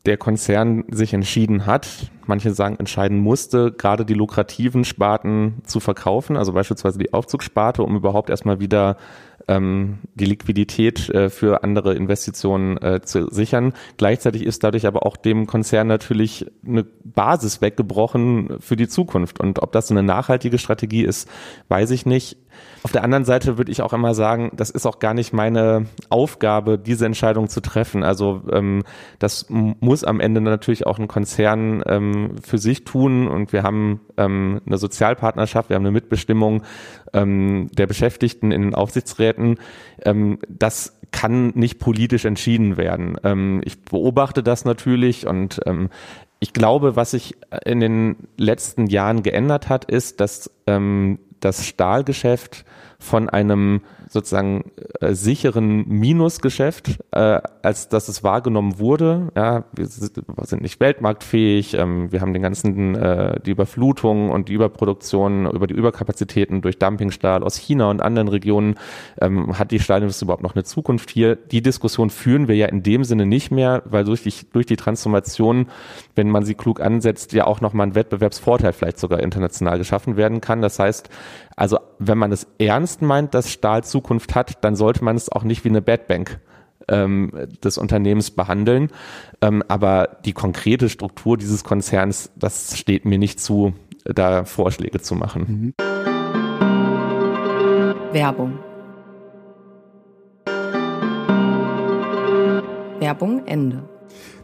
[0.06, 6.36] der Konzern sich entschieden hat, manche sagen entscheiden musste, gerade die lukrativen Sparten zu verkaufen,
[6.36, 8.98] also beispielsweise die Aufzugssparte, um überhaupt erstmal wieder
[9.48, 13.72] ähm, die Liquidität äh, für andere Investitionen äh, zu sichern.
[13.96, 19.40] Gleichzeitig ist dadurch aber auch dem Konzern natürlich eine Basis weggebrochen für die Zukunft.
[19.40, 21.28] Und ob das eine nachhaltige Strategie ist,
[21.68, 22.36] weiß ich nicht.
[22.82, 25.86] Auf der anderen Seite würde ich auch immer sagen, das ist auch gar nicht meine
[26.10, 28.02] Aufgabe, diese Entscheidung zu treffen.
[28.02, 28.82] Also ähm,
[29.18, 34.00] das muss am Ende natürlich auch ein Konzern ähm, für sich tun und wir haben
[34.16, 36.62] ähm, eine Sozialpartnerschaft, wir haben eine Mitbestimmung
[37.14, 39.58] ähm, der Beschäftigten in den Aufsichtsräten.
[40.04, 43.16] Ähm, das kann nicht politisch entschieden werden.
[43.22, 45.88] Ähm, ich beobachte das natürlich und ähm,
[46.40, 52.64] ich glaube, was sich in den letzten Jahren geändert hat, ist, dass ähm, das Stahlgeschäft
[53.04, 59.28] von einem sozusagen äh, sicheren Minusgeschäft, äh, als dass es wahrgenommen wurde.
[59.36, 64.54] Ja, wir sind nicht weltmarktfähig, ähm, wir haben den ganzen, äh, die Überflutung und die
[64.54, 68.76] Überproduktion über die Überkapazitäten durch Dumpingstahl aus China und anderen Regionen.
[69.20, 71.36] Ähm, hat die Stahlindustrie überhaupt noch eine Zukunft hier?
[71.36, 74.76] Die Diskussion führen wir ja in dem Sinne nicht mehr, weil durch die, durch die
[74.76, 75.66] Transformation,
[76.14, 80.40] wenn man sie klug ansetzt, ja auch nochmal ein Wettbewerbsvorteil vielleicht sogar international geschaffen werden
[80.40, 80.62] kann.
[80.62, 81.10] Das heißt,
[81.56, 85.44] also wenn man es ernst meint, dass Stahl Zukunft hat, dann sollte man es auch
[85.44, 86.40] nicht wie eine Bad Bank
[86.88, 88.90] ähm, des Unternehmens behandeln.
[89.40, 95.14] Ähm, aber die konkrete Struktur dieses Konzerns, das steht mir nicht zu, da Vorschläge zu
[95.14, 95.74] machen.
[95.78, 95.94] Mhm.
[98.12, 98.58] Werbung.
[103.00, 103.93] Werbung Ende.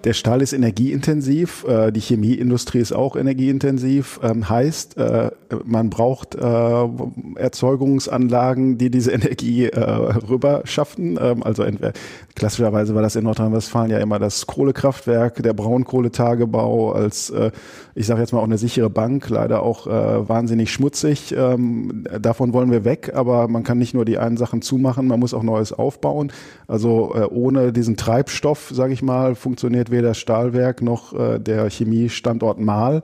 [0.04, 4.18] Der Stahl ist energieintensiv, äh, die Chemieindustrie ist auch energieintensiv.
[4.22, 5.30] Ähm, heißt, äh,
[5.64, 6.88] man braucht äh,
[7.34, 11.18] Erzeugungsanlagen, die diese Energie äh, rüber schaffen.
[11.20, 11.92] Ähm, also entweder,
[12.34, 17.50] klassischerweise war das in Nordrhein-Westfalen ja immer das Kohlekraftwerk, der Braunkohletagebau als, äh,
[17.94, 21.34] ich sage jetzt mal auch eine sichere Bank, leider auch äh, wahnsinnig schmutzig.
[21.36, 25.20] Ähm, davon wollen wir weg, aber man kann nicht nur die einen Sachen zumachen, man
[25.20, 26.32] muss auch Neues aufbauen.
[26.66, 32.60] Also äh, ohne diesen Treibstoff, sage ich mal, funktioniert weder Stahlwerk noch äh, der Chemiestandort
[32.60, 33.02] Mahl.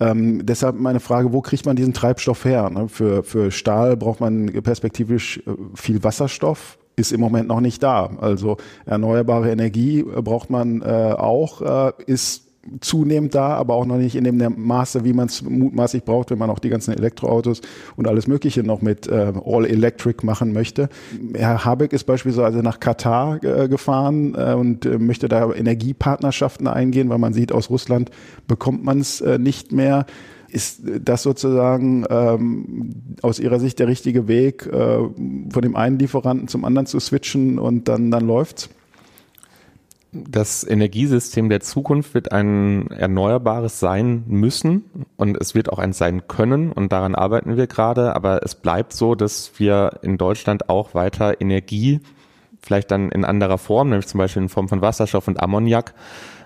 [0.00, 2.70] Ähm, deshalb meine Frage, wo kriegt man diesen Treibstoff her?
[2.70, 2.88] Ne?
[2.88, 8.10] Für, für Stahl braucht man perspektivisch äh, viel Wasserstoff, ist im Moment noch nicht da.
[8.20, 12.49] Also erneuerbare Energie äh, braucht man äh, auch, äh, ist
[12.80, 16.38] zunehmend da, aber auch noch nicht in dem Maße, wie man es mutmaßlich braucht, wenn
[16.38, 17.62] man auch die ganzen Elektroautos
[17.96, 20.88] und alles Mögliche noch mit äh, All Electric machen möchte.
[21.34, 27.08] Herr Habeck ist beispielsweise nach Katar äh, gefahren äh, und äh, möchte da Energiepartnerschaften eingehen,
[27.08, 28.10] weil man sieht, aus Russland
[28.46, 30.04] bekommt man es äh, nicht mehr.
[30.52, 36.48] Ist das sozusagen ähm, aus Ihrer Sicht der richtige Weg, äh, von dem einen Lieferanten
[36.48, 38.68] zum anderen zu switchen und dann, dann läuft's?
[40.12, 44.84] Das Energiesystem der Zukunft wird ein erneuerbares sein müssen
[45.16, 48.92] und es wird auch eins sein können und daran arbeiten wir gerade, aber es bleibt
[48.92, 52.00] so, dass wir in Deutschland auch weiter Energie,
[52.60, 55.94] vielleicht dann in anderer Form, nämlich zum Beispiel in Form von Wasserstoff und Ammoniak,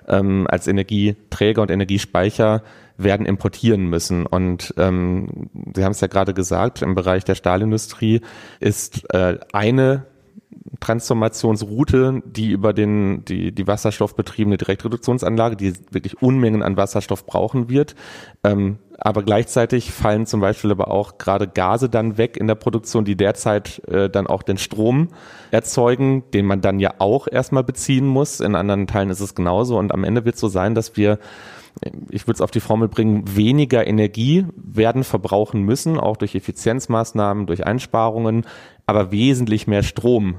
[0.08, 2.62] ähm, als Energieträger und Energiespeicher
[2.98, 4.26] werden importieren müssen.
[4.26, 8.20] Und ähm, Sie haben es ja gerade gesagt, im Bereich der Stahlindustrie
[8.60, 10.06] ist äh, eine
[10.80, 17.94] Transformationsroute, die über den, die, die wasserstoffbetriebene Direktreduktionsanlage, die wirklich Unmengen an Wasserstoff brauchen wird.
[18.42, 23.04] Ähm, aber gleichzeitig fallen zum Beispiel aber auch gerade Gase dann weg in der Produktion,
[23.04, 25.08] die derzeit äh, dann auch den Strom
[25.50, 28.40] erzeugen, den man dann ja auch erstmal beziehen muss.
[28.40, 29.78] In anderen Teilen ist es genauso.
[29.78, 31.18] Und am Ende wird es so sein, dass wir
[32.10, 37.46] ich würde es auf die Formel bringen, weniger Energie werden verbrauchen müssen, auch durch Effizienzmaßnahmen,
[37.46, 38.46] durch Einsparungen,
[38.86, 40.36] aber wesentlich mehr Strom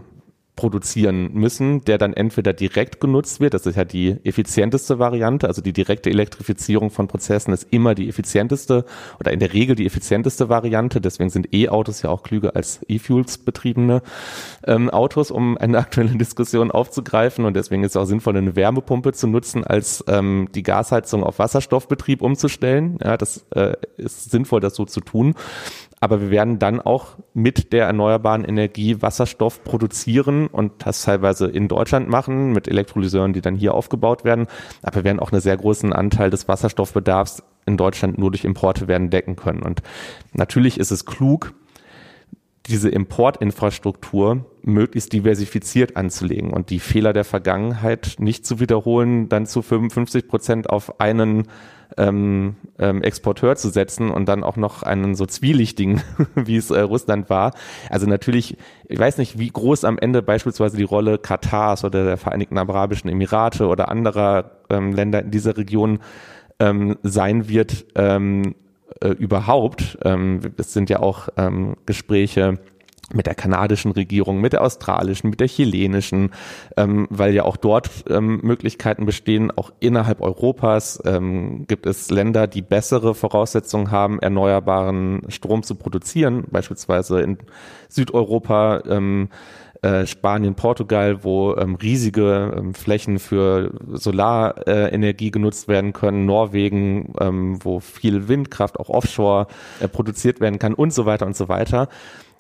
[0.56, 5.62] produzieren müssen, der dann entweder direkt genutzt wird, das ist ja die effizienteste Variante, also
[5.62, 8.86] die direkte Elektrifizierung von Prozessen ist immer die effizienteste
[9.20, 13.40] oder in der Regel die effizienteste Variante, deswegen sind E-Autos ja auch klüger als E-Fuels
[13.40, 14.02] betriebene
[14.66, 19.12] ähm, Autos, um eine aktuelle Diskussion aufzugreifen und deswegen ist es auch sinnvoll, eine Wärmepumpe
[19.12, 22.98] zu nutzen, als ähm, die Gasheizung auf Wasserstoffbetrieb umzustellen.
[23.04, 25.36] Ja, das äh, ist sinnvoll, das so zu tun.
[26.00, 31.68] Aber wir werden dann auch mit der erneuerbaren Energie Wasserstoff produzieren und das teilweise in
[31.68, 34.48] Deutschland machen mit Elektrolyseuren, die dann hier aufgebaut werden.
[34.84, 38.88] Aber wir werden auch einen sehr großen Anteil des Wasserstoffbedarfs in Deutschland nur durch Importe
[38.88, 39.64] werden decken können.
[39.64, 39.82] Und
[40.34, 41.54] natürlich ist es klug,
[42.68, 49.62] diese Importinfrastruktur möglichst diversifiziert anzulegen und die Fehler der Vergangenheit nicht zu wiederholen, dann zu
[49.62, 51.48] 55 Prozent auf einen
[51.98, 56.02] ähm, ähm, Exporteur zu setzen und dann auch noch einen so zwielichtigen,
[56.36, 57.54] wie es äh, Russland war.
[57.90, 62.18] Also natürlich, ich weiß nicht, wie groß am Ende beispielsweise die Rolle Katars oder der
[62.18, 66.00] Vereinigten Arabischen Emirate oder anderer ähm, Länder in dieser Region
[66.60, 68.56] ähm, sein wird ähm,
[69.02, 69.98] äh, überhaupt.
[70.04, 72.60] Ähm, es sind ja auch ähm, Gespräche
[73.14, 76.32] mit der kanadischen Regierung, mit der australischen, mit der chilenischen,
[76.76, 79.52] ähm, weil ja auch dort ähm, Möglichkeiten bestehen.
[79.52, 86.46] Auch innerhalb Europas ähm, gibt es Länder, die bessere Voraussetzungen haben, erneuerbaren Strom zu produzieren,
[86.50, 87.38] beispielsweise in
[87.90, 88.82] Südeuropa.
[88.88, 89.30] Ähm,
[89.86, 97.14] äh, Spanien, Portugal, wo ähm, riesige ähm, Flächen für Solarenergie äh, genutzt werden können, Norwegen,
[97.20, 99.46] ähm, wo viel Windkraft auch offshore
[99.80, 101.88] äh, produziert werden kann und so weiter und so weiter.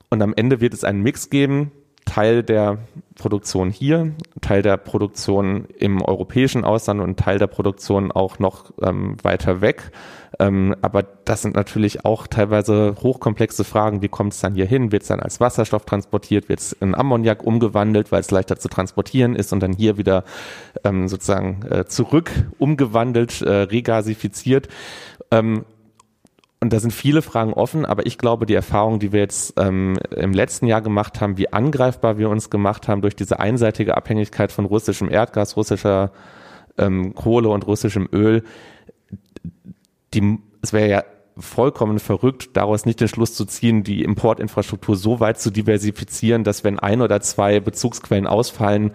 [0.09, 1.71] Und am Ende wird es einen Mix geben,
[2.05, 2.77] Teil der
[3.15, 9.17] Produktion hier, Teil der Produktion im europäischen Ausland und Teil der Produktion auch noch ähm,
[9.23, 9.91] weiter weg.
[10.37, 14.01] Ähm, aber das sind natürlich auch teilweise hochkomplexe Fragen.
[14.01, 14.91] Wie kommt es dann hier hin?
[14.91, 16.49] Wird es dann als Wasserstoff transportiert?
[16.49, 20.23] Wird es in Ammoniak umgewandelt, weil es leichter zu transportieren ist und dann hier wieder
[20.83, 24.67] ähm, sozusagen äh, zurück umgewandelt, äh, regasifiziert?
[26.61, 29.97] Und da sind viele Fragen offen, aber ich glaube, die Erfahrung, die wir jetzt ähm,
[30.15, 34.51] im letzten Jahr gemacht haben, wie angreifbar wir uns gemacht haben durch diese einseitige Abhängigkeit
[34.51, 36.11] von russischem Erdgas, russischer
[36.77, 38.43] ähm, Kohle und russischem Öl,
[40.13, 41.03] die, es wäre ja
[41.37, 46.63] vollkommen verrückt, daraus nicht den Schluss zu ziehen, die Importinfrastruktur so weit zu diversifizieren, dass
[46.63, 48.91] wenn ein oder zwei Bezugsquellen ausfallen,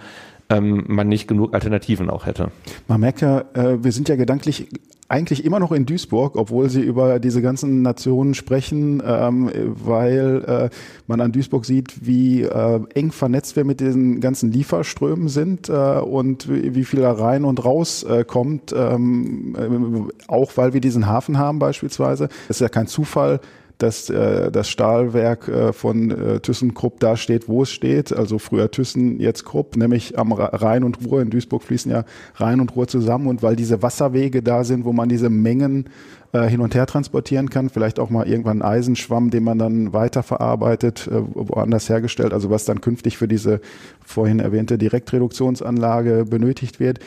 [0.51, 2.51] ähm, man nicht genug Alternativen auch hätte.
[2.89, 4.69] Man merkt ja, äh, wir sind ja gedanklich
[5.11, 10.71] eigentlich immer noch in Duisburg, obwohl sie über diese ganzen Nationen sprechen, ähm, weil äh,
[11.09, 15.73] man an Duisburg sieht, wie äh, eng vernetzt wir mit diesen ganzen Lieferströmen sind äh,
[15.73, 20.81] und wie, wie viel da rein und raus äh, kommt, ähm, äh, auch weil wir
[20.81, 22.29] diesen Hafen haben beispielsweise.
[22.49, 23.41] Es ist ja kein Zufall,
[23.83, 28.13] dass äh, das Stahlwerk äh, von äh, ThyssenKrupp da steht, wo es steht.
[28.13, 31.23] Also früher Thyssen, jetzt Krupp, nämlich am Rhein und Ruhr.
[31.23, 32.05] In Duisburg fließen ja
[32.37, 33.27] Rhein und Ruhr zusammen.
[33.27, 35.87] Und weil diese Wasserwege da sind, wo man diese Mengen
[36.33, 41.09] äh, hin und her transportieren kann, vielleicht auch mal irgendwann Eisenschwamm, den man dann weiterverarbeitet,
[41.09, 43.61] äh, woanders hergestellt, also was dann künftig für diese
[44.05, 47.01] vorhin erwähnte Direktreduktionsanlage benötigt wird.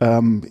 [0.00, 0.42] Ähm,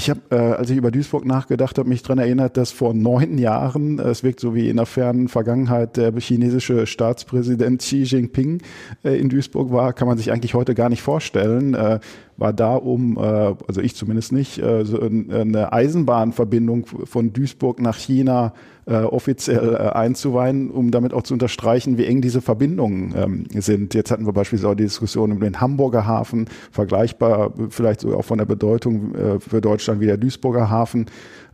[0.00, 3.36] ich habe, äh, als ich über Duisburg nachgedacht habe, mich daran erinnert, dass vor neun
[3.36, 8.62] Jahren, äh, es wirkt so wie in der fernen Vergangenheit, der chinesische Staatspräsident Xi Jinping
[9.04, 11.74] äh, in Duisburg war, kann man sich eigentlich heute gar nicht vorstellen.
[11.74, 12.00] Äh,
[12.38, 17.98] war da, um, äh, also ich zumindest nicht, äh, so eine Eisenbahnverbindung von Duisburg nach
[17.98, 18.54] China
[18.90, 23.94] äh, offiziell äh, einzuweihen, um damit auch zu unterstreichen, wie eng diese Verbindungen ähm, sind.
[23.94, 28.24] Jetzt hatten wir beispielsweise auch die Diskussion über den Hamburger Hafen, vergleichbar vielleicht sogar auch
[28.24, 31.06] von der Bedeutung äh, für Deutschland wie der Duisburger Hafen.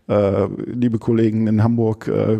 [0.08, 2.38] Äh, liebe Kollegen in Hamburg, äh,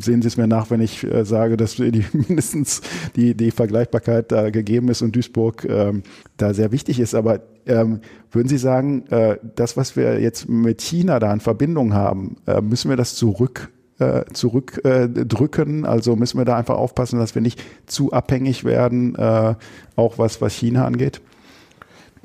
[0.00, 2.80] sehen Sie es mir nach, wenn ich äh, sage, dass die mindestens
[3.14, 6.02] die, die Vergleichbarkeit da gegeben ist und Duisburg ähm,
[6.36, 7.14] da sehr wichtig ist.
[7.14, 8.00] Aber ähm,
[8.32, 12.60] würden Sie sagen, äh, das, was wir jetzt mit China da in Verbindung haben, äh,
[12.60, 15.84] müssen wir das zurück äh, zurückdrücken.
[15.84, 19.54] Äh, also müssen wir da einfach aufpassen, dass wir nicht zu abhängig werden, äh,
[19.96, 21.20] auch was, was China angeht?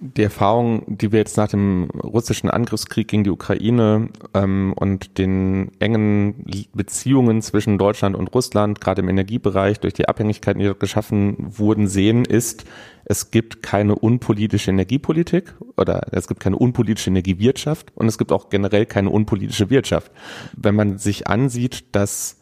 [0.02, 5.72] die Erfahrung, die wir jetzt nach dem russischen Angriffskrieg gegen die Ukraine ähm, und den
[5.80, 11.36] engen Beziehungen zwischen Deutschland und Russland, gerade im Energiebereich, durch die Abhängigkeiten, die dort geschaffen
[11.38, 12.66] wurden, sehen, ist,
[13.12, 18.50] es gibt keine unpolitische Energiepolitik oder es gibt keine unpolitische Energiewirtschaft und es gibt auch
[18.50, 20.14] generell keine unpolitische Wirtschaft.
[20.54, 22.40] Wenn man sich ansieht, dass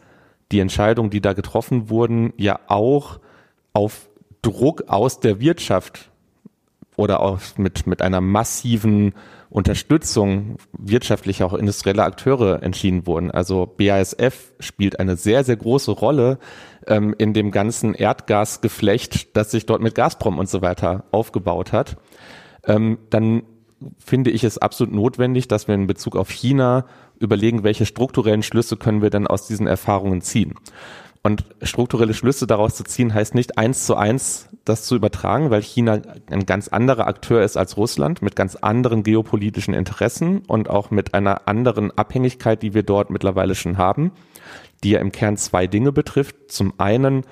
[0.51, 3.19] die Entscheidungen, die da getroffen wurden, ja auch
[3.73, 4.09] auf
[4.43, 6.11] Druck aus der Wirtschaft
[6.95, 9.15] oder auch mit, mit einer massiven
[9.49, 13.31] Unterstützung wirtschaftlicher, auch industrieller Akteure entschieden wurden.
[13.31, 16.37] Also BASF spielt eine sehr, sehr große Rolle
[16.85, 21.97] ähm, in dem ganzen Erdgasgeflecht, das sich dort mit Gazprom und so weiter aufgebaut hat.
[22.63, 23.43] Ähm, dann
[23.97, 26.85] finde ich es absolut notwendig, dass wir in Bezug auf China
[27.17, 30.55] überlegen, welche strukturellen Schlüsse können wir denn aus diesen Erfahrungen ziehen.
[31.21, 35.61] Und strukturelle Schlüsse daraus zu ziehen, heißt nicht eins zu eins das zu übertragen, weil
[35.61, 40.91] China ein ganz anderer Akteur ist als Russland mit ganz anderen geopolitischen Interessen und auch
[40.91, 44.11] mit einer anderen Abhängigkeit, die wir dort mittlerweile schon haben,
[44.83, 46.35] die ja im Kern zwei Dinge betrifft.
[46.51, 47.25] Zum einen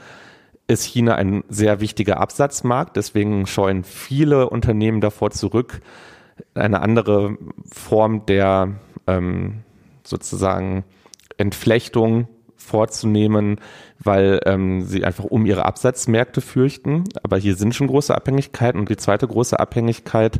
[0.67, 5.81] ist China ein sehr wichtiger Absatzmarkt, deswegen scheuen viele Unternehmen davor zurück,
[6.55, 7.37] eine andere
[7.71, 9.63] Form der ähm,
[10.03, 10.83] sozusagen
[11.37, 12.27] Entflechtung
[12.57, 13.59] vorzunehmen,
[14.03, 17.05] weil ähm, sie einfach um ihre Absatzmärkte fürchten.
[17.23, 18.79] Aber hier sind schon große Abhängigkeiten.
[18.79, 20.39] Und die zweite große Abhängigkeit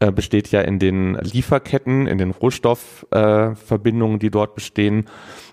[0.00, 5.06] äh, besteht ja in den Lieferketten, in den Rohstoffverbindungen, äh, die dort bestehen.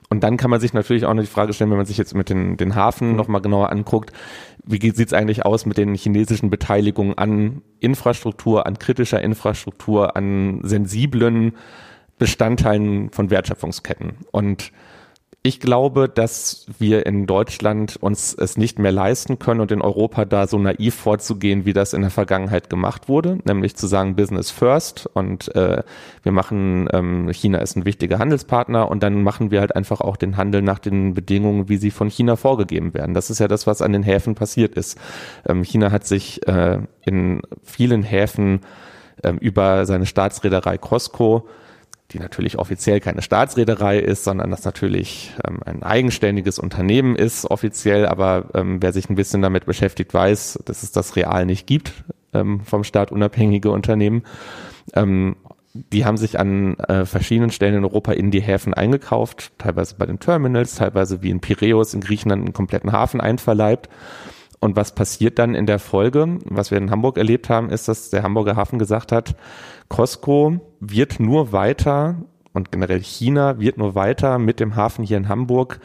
[0.10, 2.16] Und dann kann man sich natürlich auch noch die Frage stellen, wenn man sich jetzt
[2.16, 4.12] mit den, den Hafen nochmal genauer anguckt,
[4.66, 10.60] wie sieht es eigentlich aus mit den chinesischen Beteiligungen an Infrastruktur, an kritischer Infrastruktur, an
[10.64, 11.56] sensiblen
[12.18, 14.18] Bestandteilen von Wertschöpfungsketten?
[14.32, 14.72] Und
[15.44, 20.24] ich glaube, dass wir in Deutschland uns es nicht mehr leisten können und in Europa
[20.26, 24.52] da so naiv vorzugehen, wie das in der Vergangenheit gemacht wurde, nämlich zu sagen Business
[24.52, 25.82] First und äh,
[26.22, 30.16] wir machen, ähm, China ist ein wichtiger Handelspartner und dann machen wir halt einfach auch
[30.16, 33.16] den Handel nach den Bedingungen, wie sie von China vorgegeben werden.
[33.16, 35.00] Das ist ja das, was an den Häfen passiert ist.
[35.48, 38.60] Ähm, China hat sich äh, in vielen Häfen
[39.24, 41.48] ähm, über seine Staatsreederei Costco
[42.14, 48.06] die natürlich offiziell keine Staatsreederei ist, sondern das natürlich ähm, ein eigenständiges Unternehmen ist, offiziell,
[48.06, 51.94] aber ähm, wer sich ein bisschen damit beschäftigt, weiß, dass es das real nicht gibt,
[52.34, 54.24] ähm, vom Staat unabhängige Unternehmen.
[54.94, 55.36] Ähm,
[55.74, 60.06] die haben sich an äh, verschiedenen Stellen in Europa in die Häfen eingekauft, teilweise bei
[60.06, 63.90] den Terminals, teilweise wie in Piräus in Griechenland einen kompletten Hafen einverleibt.
[64.62, 66.38] Und was passiert dann in der Folge?
[66.46, 69.36] Was wir in Hamburg erlebt haben, ist, dass der Hamburger Hafen gesagt hat,
[69.90, 72.18] Costco wird nur weiter
[72.54, 75.80] und generell China wird nur weiter mit dem Hafen hier in Hamburg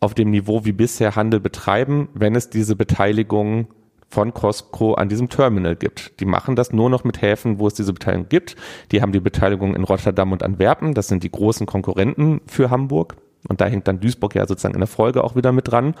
[0.00, 3.68] auf dem Niveau wie bisher Handel betreiben, wenn es diese Beteiligung
[4.10, 6.20] von Costco an diesem Terminal gibt.
[6.20, 8.56] Die machen das nur noch mit Häfen, wo es diese Beteiligung gibt.
[8.92, 10.94] Die haben die Beteiligung in Rotterdam und Antwerpen.
[10.94, 13.16] Das sind die großen Konkurrenten für Hamburg.
[13.48, 15.94] Und da hängt dann Duisburg ja sozusagen in der Folge auch wieder mit dran.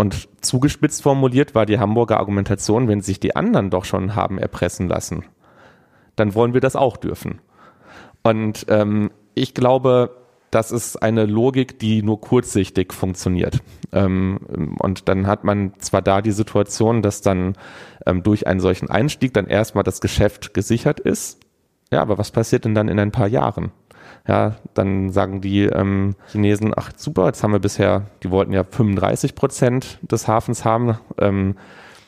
[0.00, 4.88] Und zugespitzt formuliert war die Hamburger Argumentation, wenn sich die anderen doch schon haben erpressen
[4.88, 5.24] lassen,
[6.14, 7.40] dann wollen wir das auch dürfen.
[8.22, 10.14] Und ähm, ich glaube,
[10.52, 13.58] das ist eine Logik, die nur kurzsichtig funktioniert.
[13.92, 17.54] Ähm, und dann hat man zwar da die Situation, dass dann
[18.06, 21.40] ähm, durch einen solchen Einstieg dann erstmal das Geschäft gesichert ist.
[21.92, 23.72] Ja, aber was passiert denn dann in ein paar Jahren?
[24.28, 28.62] Ja, dann sagen die ähm, Chinesen, ach super, jetzt haben wir bisher, die wollten ja
[28.62, 31.56] 35 Prozent des Hafens haben, ähm,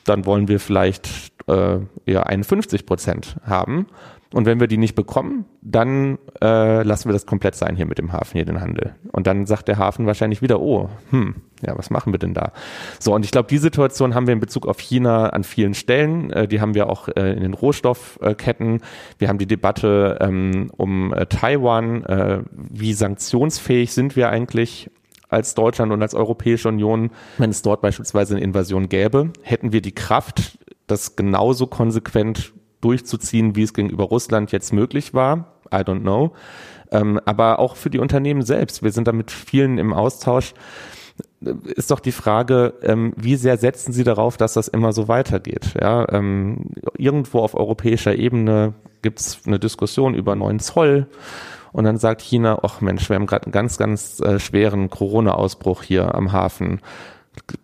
[0.05, 3.87] dann wollen wir vielleicht äh, eher 51 Prozent haben.
[4.33, 7.99] Und wenn wir die nicht bekommen, dann äh, lassen wir das komplett sein hier mit
[7.99, 8.95] dem Hafen, hier den Handel.
[9.11, 11.35] Und dann sagt der Hafen wahrscheinlich wieder, oh, hm,
[11.67, 12.53] ja, was machen wir denn da?
[13.01, 16.31] So, und ich glaube, die Situation haben wir in Bezug auf China an vielen Stellen.
[16.31, 18.83] Äh, die haben wir auch äh, in den Rohstoffketten.
[19.19, 22.05] Wir haben die Debatte ähm, um äh, Taiwan.
[22.05, 24.91] Äh, wie sanktionsfähig sind wir eigentlich?
[25.29, 29.81] als Deutschland und als Europäische Union, wenn es dort beispielsweise eine Invasion gäbe, hätten wir
[29.81, 30.59] die Kraft,
[30.89, 35.55] das genauso konsequent durchzuziehen, wie es gegenüber Russland jetzt möglich war.
[35.73, 36.33] I don't know.
[36.91, 38.83] Ähm, aber auch für die Unternehmen selbst.
[38.83, 40.55] Wir sind da mit vielen im Austausch.
[41.41, 45.75] Ist doch die Frage, ähm, wie sehr setzen Sie darauf, dass das immer so weitergeht?
[45.81, 51.07] Ja, ähm, irgendwo auf europäischer Ebene gibt es eine Diskussion über neuen Zoll.
[51.73, 55.83] Und dann sagt China, ach Mensch, wir haben gerade einen ganz, ganz äh, schweren Corona-Ausbruch
[55.83, 56.81] hier am Hafen,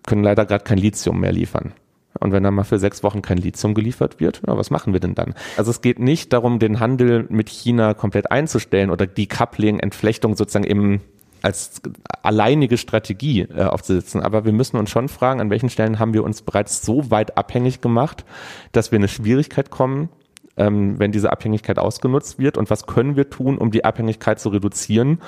[0.07, 1.73] können leider gerade kein Lithium mehr liefern.
[2.21, 5.01] Und wenn dann mal für sechs Wochen kein Lithium geliefert wird, ja, was machen wir
[5.01, 5.35] denn dann?
[5.57, 10.37] Also es geht nicht darum, den Handel mit China komplett einzustellen oder die Coupling, Entflechtung
[10.37, 11.01] sozusagen im
[11.43, 11.81] als
[12.23, 14.21] alleinige Strategie äh, aufzusetzen.
[14.21, 17.39] Aber wir müssen uns schon fragen, an welchen Stellen haben wir uns bereits so weit
[17.39, 18.25] abhängig gemacht,
[18.73, 20.09] dass wir in eine Schwierigkeit kommen,
[20.57, 24.49] ähm, wenn diese Abhängigkeit ausgenutzt wird und was können wir tun, um die Abhängigkeit zu
[24.49, 25.21] reduzieren.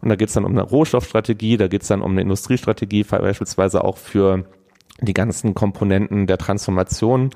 [0.00, 3.04] Und da geht es dann um eine Rohstoffstrategie, da geht es dann um eine Industriestrategie,
[3.04, 4.44] beispielsweise auch für
[5.06, 7.30] die ganzen Komponenten der Transformation,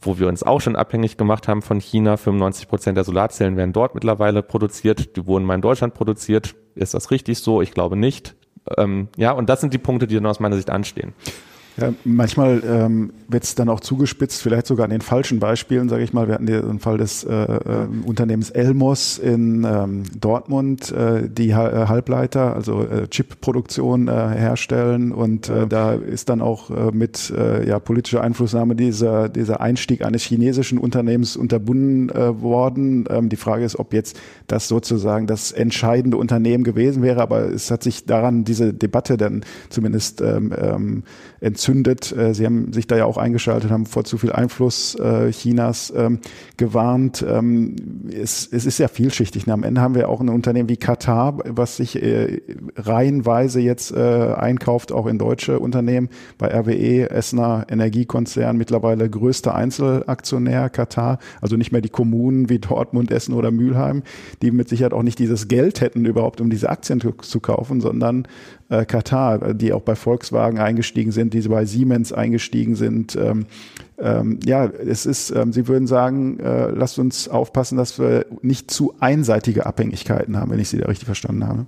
[0.00, 2.16] wo wir uns auch schon abhängig gemacht haben von China.
[2.16, 5.16] 95 Prozent der Solarzellen werden dort mittlerweile produziert.
[5.16, 6.54] Die wurden mal in Deutschland produziert.
[6.74, 7.62] Ist das richtig so?
[7.62, 8.34] Ich glaube nicht.
[8.76, 11.12] Ähm, ja, und das sind die Punkte, die dann aus meiner Sicht anstehen.
[11.76, 16.04] Ja, manchmal ähm, wird es dann auch zugespitzt, vielleicht sogar an den falschen Beispielen, sage
[16.04, 16.26] ich mal.
[16.26, 21.68] Wir hatten den Fall des äh, äh, Unternehmens Elmos in ähm, Dortmund, äh, die ha
[21.68, 27.30] äh, Halbleiter, also äh, Chip-Produktion äh, herstellen und äh, da ist dann auch äh, mit
[27.36, 33.04] äh, ja, politischer Einflussnahme dieser, dieser Einstieg eines chinesischen Unternehmens unterbunden äh, worden.
[33.10, 37.70] Ähm, die Frage ist, ob jetzt das sozusagen das entscheidende Unternehmen gewesen wäre, aber es
[37.70, 41.02] hat sich daran diese Debatte dann zumindest ähm, ähm,
[41.40, 42.16] entzündet.
[42.16, 45.92] Äh, Sie haben sich da ja auch eingeschaltet, haben vor zu viel Einfluss äh, Chinas
[45.94, 46.20] ähm,
[46.56, 47.24] gewarnt.
[47.28, 47.76] Ähm,
[48.10, 49.50] es, es ist ja vielschichtig.
[49.50, 52.40] Am Ende haben wir auch ein Unternehmen wie Katar, was sich äh,
[52.76, 53.98] reihenweise jetzt äh,
[54.34, 56.08] einkauft, auch in deutsche Unternehmen.
[56.38, 61.18] Bei RWE, Essener Energiekonzern, mittlerweile größter Einzelaktionär Katar.
[61.40, 64.02] Also nicht mehr die Kommunen wie Dortmund, Essen oder Mülheim,
[64.42, 67.80] die mit Sicherheit auch nicht dieses Geld hätten überhaupt, um diese Aktien zu, zu kaufen,
[67.80, 68.26] sondern
[68.68, 73.16] äh, Katar, die auch bei Volkswagen eingestiegen sind, die bei Siemens eingestiegen sind.
[73.16, 73.46] Ähm,
[73.98, 78.70] ähm, ja, es ist, ähm, Sie würden sagen, äh, lasst uns aufpassen, dass wir nicht
[78.70, 81.66] zu einseitige Abhängigkeiten haben, wenn ich Sie da richtig verstanden habe.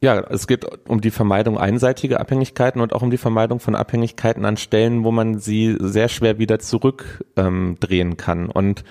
[0.00, 4.44] Ja, es geht um die Vermeidung einseitiger Abhängigkeiten und auch um die Vermeidung von Abhängigkeiten
[4.44, 8.50] an Stellen, wo man sie sehr schwer wieder zurückdrehen kann.
[8.50, 8.84] Und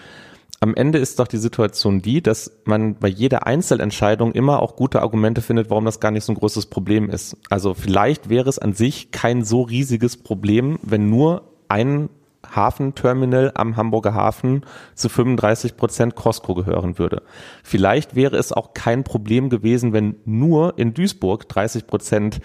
[0.60, 5.02] am Ende ist doch die Situation die, dass man bei jeder Einzelentscheidung immer auch gute
[5.02, 7.38] Argumente findet, warum das gar nicht so ein großes Problem ist.
[7.50, 12.10] Also vielleicht wäre es an sich kein so riesiges Problem, wenn nur ein
[12.54, 17.24] Hafenterminal am Hamburger Hafen zu 35 Prozent Costco gehören würde.
[17.64, 22.40] Vielleicht wäre es auch kein Problem gewesen, wenn nur in Duisburg 30 Prozent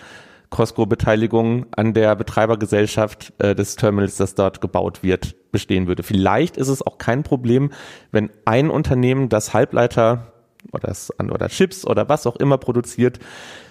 [0.50, 6.02] Costco-Beteiligung an der Betreibergesellschaft äh, des Terminals, das dort gebaut wird, bestehen würde.
[6.02, 7.70] Vielleicht ist es auch kein Problem,
[8.10, 10.32] wenn ein Unternehmen, das Halbleiter
[10.72, 13.20] oder, das, oder Chips oder was auch immer produziert,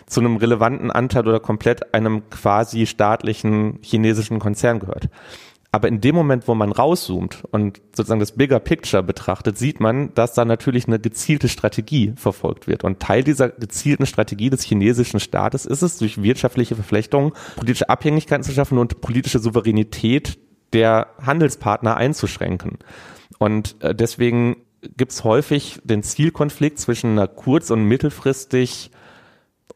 [0.07, 5.09] zu einem relevanten Anteil oder komplett einem quasi staatlichen chinesischen Konzern gehört.
[5.71, 10.13] Aber in dem Moment, wo man rauszoomt und sozusagen das Bigger Picture betrachtet, sieht man,
[10.15, 12.83] dass da natürlich eine gezielte Strategie verfolgt wird.
[12.83, 18.43] Und Teil dieser gezielten Strategie des chinesischen Staates ist es, durch wirtschaftliche Verflechtungen politische Abhängigkeiten
[18.43, 20.39] zu schaffen und politische Souveränität
[20.73, 22.79] der Handelspartner einzuschränken.
[23.37, 24.57] Und äh, deswegen
[24.97, 28.89] gibt es häufig den Zielkonflikt zwischen einer kurz- und mittelfristig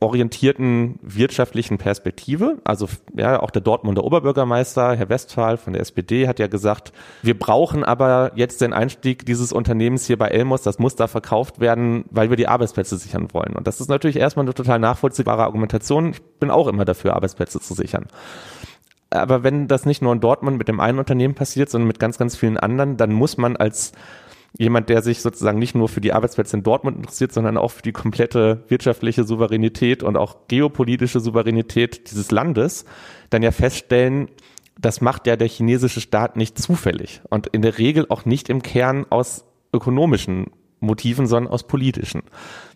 [0.04, 2.58] orientierten wirtschaftlichen Perspektive.
[2.64, 6.92] Also ja, auch der Dortmunder Oberbürgermeister, Herr Westphal von der SPD, hat ja gesagt,
[7.22, 11.60] wir brauchen aber jetzt den Einstieg dieses Unternehmens hier bei Elmos, das muss da verkauft
[11.60, 13.56] werden, weil wir die Arbeitsplätze sichern wollen.
[13.56, 16.12] Und das ist natürlich erstmal eine total nachvollziehbare Argumentation.
[16.12, 18.08] Ich bin auch immer dafür, Arbeitsplätze zu sichern.
[19.10, 22.18] Aber wenn das nicht nur in Dortmund mit dem einen Unternehmen passiert, sondern mit ganz,
[22.18, 23.94] ganz vielen anderen, dann muss man als
[24.58, 27.82] jemand, der sich sozusagen nicht nur für die Arbeitsplätze in Dortmund interessiert, sondern auch für
[27.82, 32.86] die komplette wirtschaftliche Souveränität und auch geopolitische Souveränität dieses Landes,
[33.30, 34.30] dann ja feststellen,
[34.80, 38.62] das macht ja der chinesische Staat nicht zufällig und in der Regel auch nicht im
[38.62, 40.48] Kern aus ökonomischen
[40.80, 42.24] Motiven, sondern aus politischen.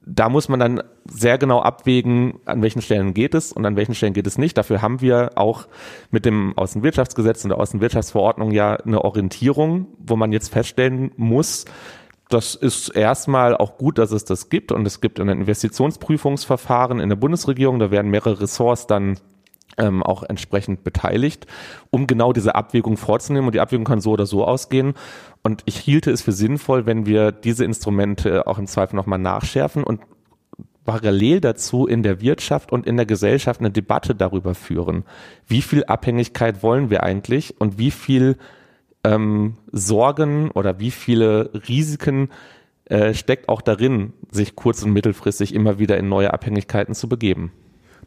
[0.09, 3.93] Da muss man dann sehr genau abwägen, an welchen Stellen geht es und an welchen
[3.93, 4.57] Stellen geht es nicht.
[4.57, 5.67] Dafür haben wir auch
[6.11, 11.65] mit dem Außenwirtschaftsgesetz und der Außenwirtschaftsverordnung ja eine Orientierung, wo man jetzt feststellen muss,
[12.29, 17.09] das ist erstmal auch gut, dass es das gibt und es gibt ein Investitionsprüfungsverfahren in
[17.09, 19.17] der Bundesregierung, da werden mehrere Ressorts dann
[19.77, 21.47] ähm, auch entsprechend beteiligt,
[21.89, 23.47] um genau diese Abwägung vorzunehmen.
[23.47, 24.93] Und die Abwägung kann so oder so ausgehen.
[25.43, 29.83] Und ich hielte es für sinnvoll, wenn wir diese Instrumente auch im Zweifel nochmal nachschärfen
[29.83, 30.01] und
[30.85, 35.03] parallel dazu in der Wirtschaft und in der Gesellschaft eine Debatte darüber führen.
[35.45, 38.37] Wie viel Abhängigkeit wollen wir eigentlich und wie viel
[39.03, 42.29] ähm, Sorgen oder wie viele Risiken
[42.85, 47.51] äh, steckt auch darin, sich kurz- und mittelfristig immer wieder in neue Abhängigkeiten zu begeben.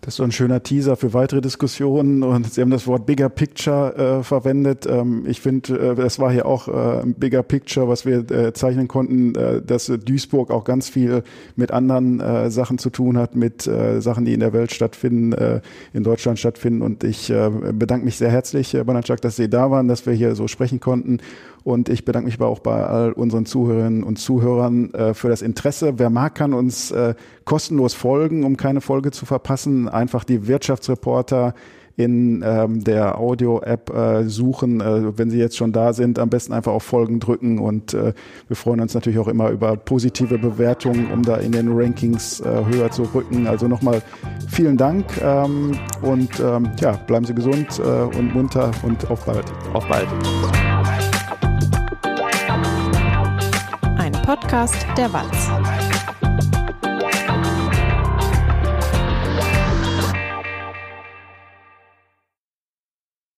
[0.03, 3.29] Das ist so ein schöner Teaser für weitere Diskussionen und Sie haben das Wort Bigger
[3.29, 4.87] Picture äh, verwendet.
[4.87, 8.55] Ähm, ich finde, äh, das war hier auch äh, ein Bigger Picture, was wir äh,
[8.55, 11.23] zeichnen konnten, äh, dass Duisburg auch ganz viel
[11.55, 15.61] mit anderen äh, Sachen zu tun hat, mit äh, Sachen, die in der Welt stattfinden,
[15.93, 16.83] in Deutschland stattfinden.
[16.83, 20.35] Und ich bedanke mich sehr herzlich, Herr Banatschak, dass Sie da waren, dass wir hier
[20.35, 21.19] so sprechen konnten.
[21.65, 25.43] Und ich bedanke mich aber auch bei all unseren Zuhörerinnen und Zuhörern äh, für das
[25.43, 25.95] Interesse.
[25.99, 29.89] Wer mag, kann uns äh, kostenlos folgen, um keine Folge zu verpassen.
[29.89, 31.55] Einfach die Wirtschaftsreporter
[32.01, 34.81] in ähm, der Audio-App äh, suchen.
[34.81, 38.15] Äh, wenn Sie jetzt schon da sind, am besten einfach auf Folgen drücken und äh,
[38.49, 42.65] wir freuen uns natürlich auch immer über positive Bewertungen, um da in den Rankings äh,
[42.71, 43.47] höher zu rücken.
[43.47, 44.03] Also nochmal
[44.49, 49.45] vielen Dank ähm, und ähm, ja, bleiben Sie gesund äh, und munter und auf bald.
[49.75, 50.09] Auf bald.
[54.25, 55.49] Podcast der Walz.